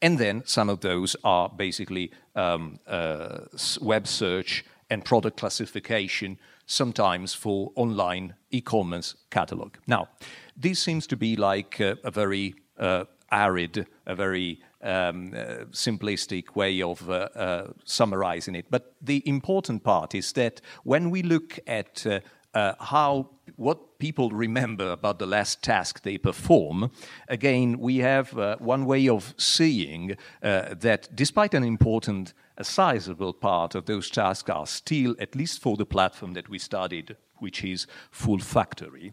[0.00, 3.40] And then some of those are basically um, uh,
[3.80, 9.76] web search and product classification, sometimes for online e commerce catalog.
[9.86, 10.08] Now,
[10.56, 16.54] this seems to be like a, a very uh, arid, a very um, uh, simplistic
[16.54, 18.66] way of uh, uh, summarizing it.
[18.70, 22.20] But the important part is that when we look at uh,
[22.54, 26.90] uh, how what people remember about the last task they perform.
[27.28, 33.32] Again, we have uh, one way of seeing uh, that despite an important, a sizable
[33.32, 37.64] part of those tasks are still, at least for the platform that we studied, which
[37.64, 39.12] is Foule Factory,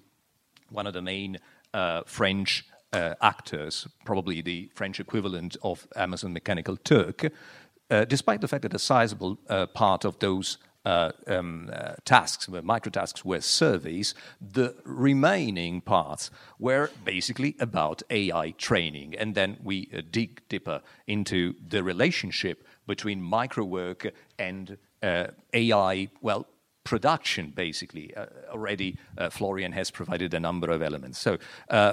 [0.70, 1.38] one of the main
[1.74, 7.32] uh, French uh, actors, probably the French equivalent of Amazon Mechanical Turk.
[7.90, 9.36] Uh, despite the fact that a sizable
[9.76, 14.14] part of those uh, um, uh, tasks, micro tasks were surveys.
[14.40, 16.30] The remaining parts
[16.60, 19.16] were basically about AI training.
[19.16, 26.10] And then we uh, dig deeper into the relationship between micro work and uh, AI,
[26.22, 26.48] well,
[26.84, 28.16] production, basically.
[28.16, 29.00] Uh, already,
[29.32, 31.18] Florian has provided a number of elements.
[31.18, 31.40] So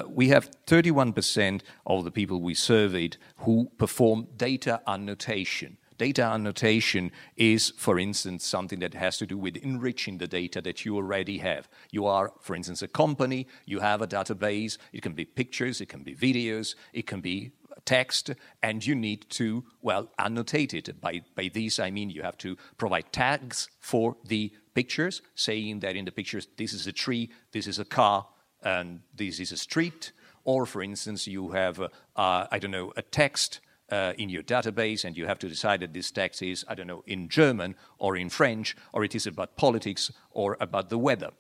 [0.06, 5.78] we have 31% of the people we surveyed who perform data annotation.
[5.98, 10.84] Data annotation is, for instance, something that has to do with enriching the data that
[10.84, 11.68] you already have.
[11.90, 15.88] You are, for instance, a company, you have a database, it can be pictures, it
[15.88, 17.52] can be videos, it can be
[17.84, 18.30] text,
[18.62, 21.00] and you need to, well, annotate it.
[21.00, 25.96] By, by this, I mean you have to provide tags for the pictures, saying that
[25.96, 28.26] in the pictures, this is a tree, this is a car,
[28.62, 30.12] and this is a street.
[30.44, 33.60] Or, for instance, you have, uh, I don't know, a text
[33.90, 36.86] uh, in your database and you have to decide that this text is, I don't
[36.86, 41.30] know, in German or in French, or it is about politics or about the weather.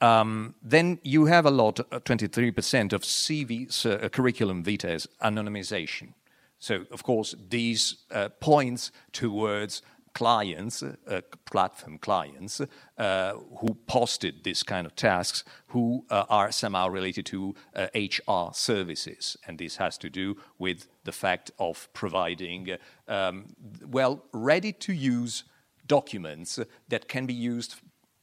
[0.00, 6.14] Um, then you have a lot, uh, 23% of CV uh, curriculum vitae anonymization.
[6.58, 9.82] So, of course, these uh, points towards
[10.14, 12.60] clients, uh, platform clients,
[12.98, 17.54] uh, who posted this kind of tasks who uh, are somehow related to
[17.94, 19.36] HR uh, services.
[19.46, 22.76] And this has to do with the fact of providing,
[23.08, 23.54] um,
[23.86, 25.44] well, ready to use
[25.86, 26.58] documents
[26.88, 27.76] that can be used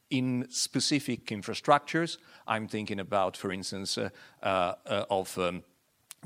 [0.10, 2.18] in specific infrastructures.
[2.48, 4.10] I'm thinking about, for instance, uh,
[4.42, 4.74] uh,
[5.10, 5.64] of um,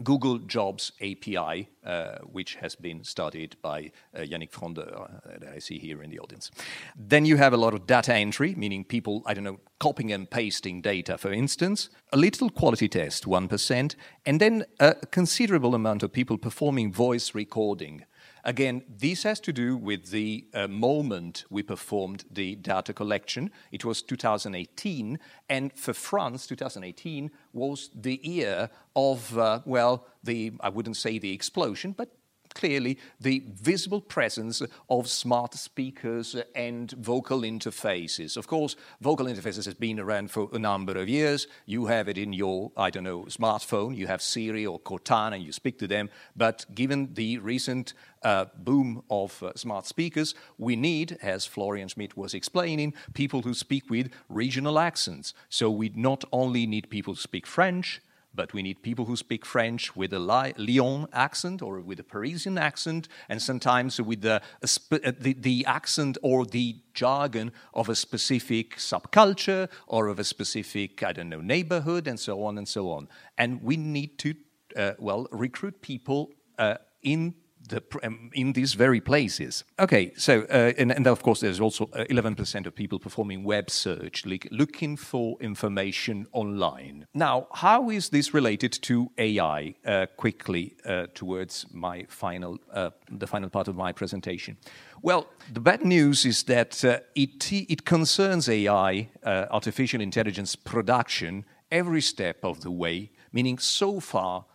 [0.03, 5.59] Google Jobs API, uh, which has been studied by uh, Yannick Fondeur, uh, that I
[5.59, 6.51] see here in the audience.
[6.97, 10.29] Then you have a lot of data entry, meaning people, I don't know, copying and
[10.29, 16.11] pasting data, for instance, a little quality test, 1%, and then a considerable amount of
[16.11, 18.05] people performing voice recording.
[18.47, 23.49] Again, this has to do with the uh, moment we performed the data collection.
[23.71, 25.17] It was 2018,
[25.49, 31.33] and for France, 2018 was the year of, uh, well, the, I wouldn't say the
[31.33, 32.11] explosion, but
[32.55, 38.37] clearly the visible presence of smart speakers and vocal interfaces.
[38.37, 41.47] Of course, vocal interfaces has been around for a number of years.
[41.65, 43.95] You have it in your, I don't know, smartphone.
[43.95, 46.09] You have Siri or Cortana, and you speak to them.
[46.35, 47.93] But given the recent
[48.23, 53.53] uh, boom of uh, smart speakers, we need, as Florian Schmidt was explaining, people who
[53.53, 55.33] speak with regional accents.
[55.49, 58.01] So we not only need people who speak French,
[58.35, 62.57] but we need people who speak French with a Lyon accent or with a Parisian
[62.57, 64.41] accent, and sometimes with the,
[64.89, 71.13] the, the, accent or the jargon of a specific subculture or of a specific, I
[71.13, 73.07] don't know, neighborhood, and so on and so on.
[73.37, 74.35] And we need to,
[74.75, 77.35] uh, well, recruit people uh, in
[77.69, 79.63] the, um, in these very places.
[79.79, 83.69] Okay, so, uh, and, and, of course, there's also 11% uh, of people performing web
[83.69, 87.07] search, like looking for information online.
[87.13, 89.75] Now, how is this related to AI?
[89.85, 94.57] Uh, quickly uh, towards my final, uh, the final part of my presentation.
[95.01, 102.01] Well, the bad news is that uh, it, it concerns AI, artificial intelligence production, every
[102.01, 104.45] step of the way, meaning so far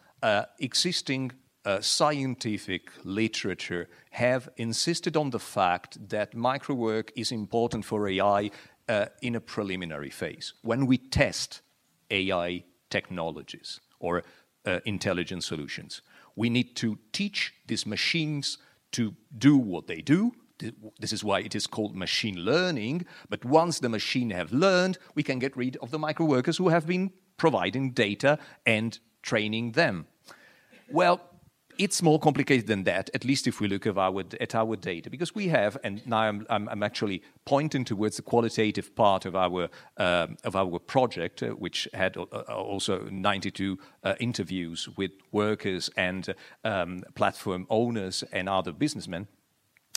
[0.59, 1.33] existing
[1.65, 8.51] uh, scientific literature have insisted on the fact that microwork is important for AI
[8.89, 10.55] uh, in a preliminary phase.
[10.63, 11.61] When we test
[12.11, 14.23] AI technologies or
[14.67, 16.03] uh, intelligent solutions,
[16.35, 18.59] we need to teach these machines
[18.93, 20.33] to do what they do.
[20.99, 23.07] This is why it is called machine learning.
[23.29, 26.87] But once the machine have learned, we can get rid of the microworkers who have
[26.87, 30.07] been providing data and training them.
[30.91, 31.21] Well,
[31.81, 35.09] it's more complicated than that, at least if we look at our, at our data,
[35.09, 39.35] because we have, and now I'm, I'm, I'm actually pointing towards the qualitative part of
[39.35, 45.89] our, um, of our project, uh, which had uh, also 92 uh, interviews with workers
[45.97, 49.27] and um, platform owners and other businessmen.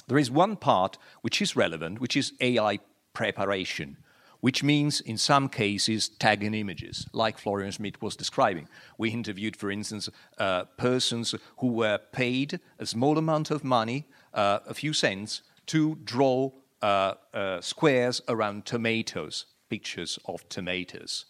[0.08, 2.80] There is one part which is relevant, which is AI
[3.12, 3.98] preparation
[4.44, 8.68] which means in some cases tagging images, like Florian Schmidt was describing.
[8.98, 14.60] We interviewed, for instance, uh, persons who were paid a small amount of money, uh,
[14.68, 21.24] a few cents, to draw uh, uh squares around tomatoes, pictures of tomatoes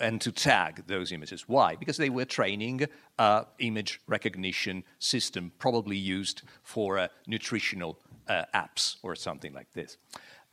[0.00, 1.48] and to tag those images.
[1.48, 1.76] Why?
[1.76, 2.86] Because they were training
[3.18, 7.98] uh, image recognition system, probably used for uh, nutritional
[8.54, 9.96] apps or something like this.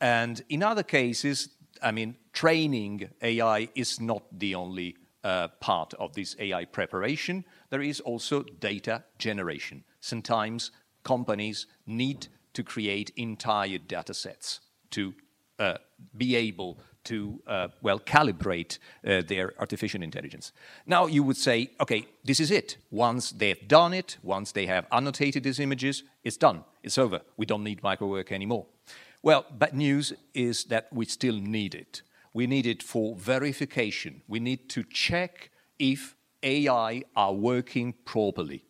[0.00, 1.48] And in other cases,
[1.82, 7.44] I mean, training AI is not the only uh, part of this AI preparation.
[7.70, 9.84] There is also data generation.
[10.00, 10.70] Sometimes
[11.02, 14.60] companies need to create entire data sets
[14.90, 15.14] to
[15.58, 15.78] uh,
[16.16, 20.52] be able to, uh, well, calibrate uh, their artificial intelligence.
[20.86, 22.76] Now you would say, okay, this is it.
[22.90, 26.64] Once they've done it, once they have annotated these images, it's done.
[26.82, 27.20] It's over.
[27.36, 28.66] We don't need microwork anymore.
[29.26, 32.02] Well, bad news is that we still need it.
[32.32, 34.22] We need it for verification.
[34.28, 35.50] We need to check
[35.80, 36.14] if
[36.44, 38.62] AI are working properly.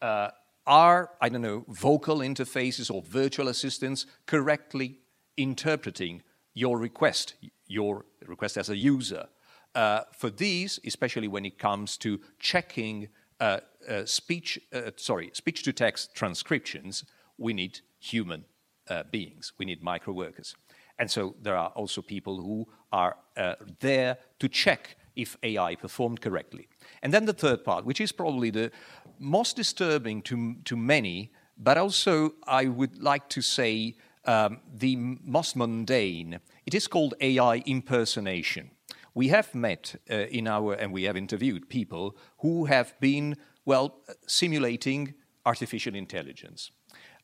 [0.00, 0.28] Uh,
[0.68, 5.00] are, I don't know, vocal interfaces or virtual assistants correctly
[5.36, 6.22] interpreting
[6.54, 7.34] your request,
[7.66, 9.26] your request as a user?
[9.74, 13.08] Uh, for these, especially when it comes to checking
[13.40, 17.04] uh, uh speech, uh, sorry, speech to text transcriptions,
[17.36, 18.44] we need human
[18.90, 19.52] uh, beings.
[19.58, 20.54] We need micro workers.
[20.98, 26.20] And so there are also people who are uh, there to check if AI performed
[26.20, 26.68] correctly.
[27.02, 28.70] And then the third part, which is probably the
[29.18, 35.56] most disturbing to, to many, but also I would like to say um, the most
[35.56, 38.70] mundane, it is called AI impersonation.
[39.14, 43.96] We have met uh, in our, and we have interviewed people who have been, well,
[44.26, 45.14] simulating
[45.44, 46.70] artificial intelligence.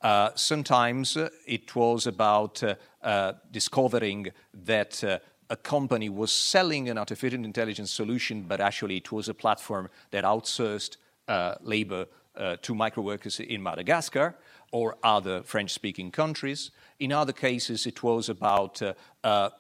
[0.01, 1.17] Uh, sometimes
[1.47, 5.19] it was about uh, uh, discovering that uh,
[5.51, 10.25] a company was selling an artificial intelligence solution, but actually it was a platform that
[10.25, 10.97] outsourced
[11.29, 14.37] uh, labor uh, to microworkers in Madagascar
[14.73, 16.71] or other French speaking countries.
[16.99, 18.83] In other cases, it was about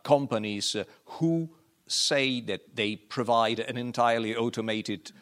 [0.03, 1.49] companies who
[1.87, 5.12] say that they provide an entirely automated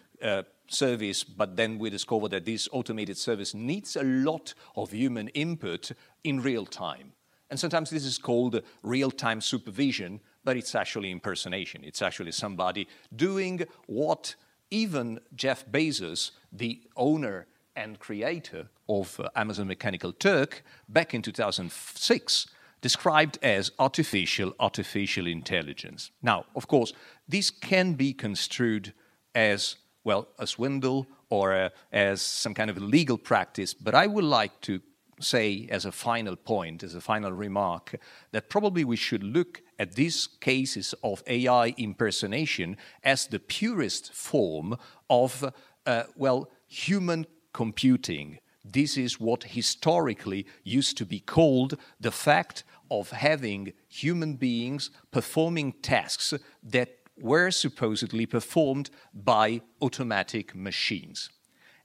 [0.72, 5.92] service, but then we discover that this automated service needs a lot of human input
[6.24, 7.12] in real time.
[7.50, 11.84] And sometimes this is called real time supervision, but it's actually impersonation.
[11.84, 14.36] It's actually somebody doing what
[14.70, 17.46] even Jeff Bezos, the owner
[17.76, 22.46] and creator of Amazon Mechanical Turk, back in 2006,
[22.80, 26.10] described as artificial artificial intelligence.
[26.22, 26.92] Now, of course,
[27.28, 28.92] this can be construed
[29.34, 33.74] as well, a swindle or a, as some kind of legal practice.
[33.74, 34.80] But I would like to
[35.20, 37.98] say, as a final point, as a final remark,
[38.32, 44.76] that probably we should look at these cases of AI impersonation as the purest form
[45.08, 45.52] of,
[45.86, 48.38] uh, well, human computing.
[48.64, 55.72] This is what historically used to be called the fact of having human beings performing
[55.72, 61.30] tasks that were supposedly performed by automatic machines.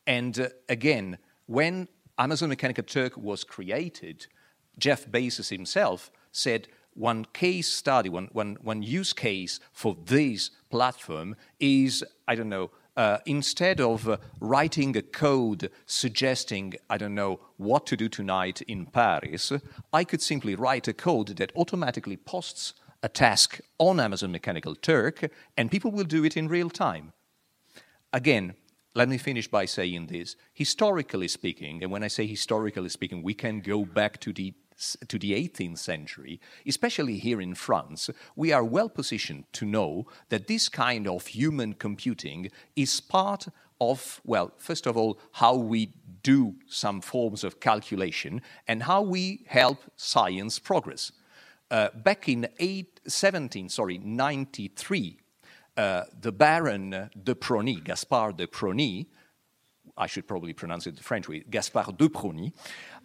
[0.06, 4.26] And uh, again, when Amazon Mechanical Turk was created,
[4.80, 11.36] Jeff Bezos himself said one case study, one, one, one use case for this platform
[11.60, 17.40] is, I don't know, uh, instead of uh, writing a code suggesting, I don't know,
[17.58, 19.52] what to do tonight in Paris,
[19.94, 22.74] I could simply write a code that automatically posts
[23.04, 27.14] a task on Amazon Mechanical Turk, and people will do it in real time.
[28.12, 28.56] Again,
[28.96, 30.36] let me finish by saying this.
[30.54, 34.54] Historically speaking, and when I say historically speaking, we can go back to the
[35.08, 40.48] to the 18th century, especially here in France, we are well positioned to know that
[40.48, 43.48] this kind of human computing is part
[43.82, 45.94] of, well, first of all, how we
[46.24, 51.12] do some forms of calculation and how we help science progress.
[51.70, 55.20] Uh, back in eight, 17, sorry, 93,
[55.76, 59.08] uh, the Baron de Prony, Gaspard de Prony,
[59.98, 62.54] I should probably pronounce it the French way, Gaspard de Prony,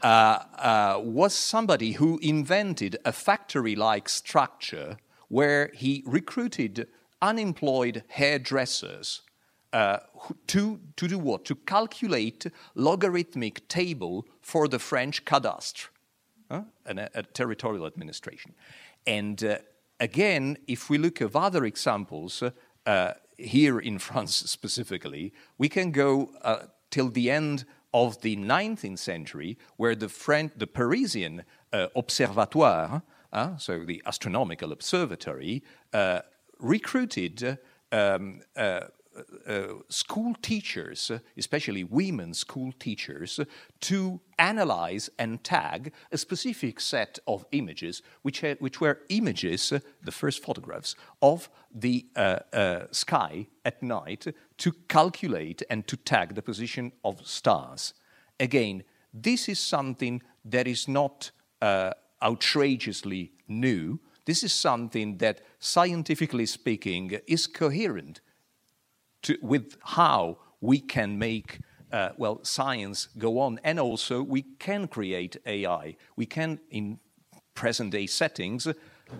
[0.03, 4.97] uh, uh, was somebody who invented a factory like structure
[5.29, 6.87] where he recruited
[7.21, 9.23] unemployed hairdressers
[9.73, 9.99] uh,
[10.47, 11.45] to, to do what?
[11.47, 15.89] To calculate logarithmic table for the French cadastre
[16.53, 18.55] a, a, territorial administration.
[19.07, 19.59] And uh,
[20.01, 22.43] again, if we look at other examples,
[22.87, 28.99] uh, here in France specifically, we can go uh, till the end of the 19th
[28.99, 33.03] century, where the, French, the Parisian uh, Observatoire,
[33.59, 36.21] so the astronomical observatory, uh,
[36.59, 37.59] recruited
[37.91, 38.41] um,
[39.47, 43.41] uh, school teachers, especially women school teachers,
[43.81, 50.13] to analyze and tag a specific set of images, which, had, which were images, the
[50.13, 54.27] first photographs, of the uh, uh, sky at night
[54.59, 57.95] to calculate and to tag the position of stars.
[58.41, 61.93] Again, this is something that is not uh,
[62.23, 64.01] outrageously new.
[64.25, 68.21] This is something that, scientifically speaking, is coherent
[69.23, 71.61] to, with how we can make
[71.93, 75.97] uh, well science go on, and also we can create AI.
[76.16, 76.99] We can, in
[77.55, 78.66] present day settings,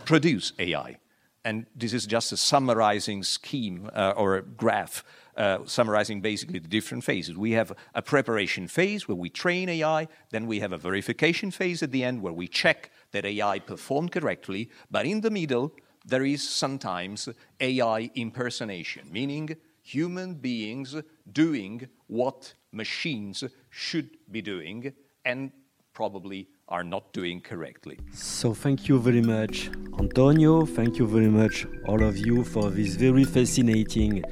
[0.05, 0.99] produce AI.
[1.45, 5.05] And this is just a summarizing scheme uh, or a graph
[5.37, 7.37] uh, summarizing basically the different phases.
[7.37, 11.83] We have a preparation phase where we train AI, then we have a verification phase
[11.83, 15.73] at the end where we check that AI performed correctly, but in the middle,
[16.05, 17.29] there is sometimes
[17.61, 20.97] AI impersonation, meaning human beings
[21.33, 24.93] doing what machines should be doing
[25.25, 25.51] and
[25.93, 27.99] probably are not doing correctly.
[28.15, 30.65] So, thank you very much, Antonio.
[30.65, 34.25] Thank you very much, all of you, for these very fascinating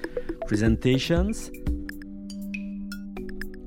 [0.47, 1.51] presentations.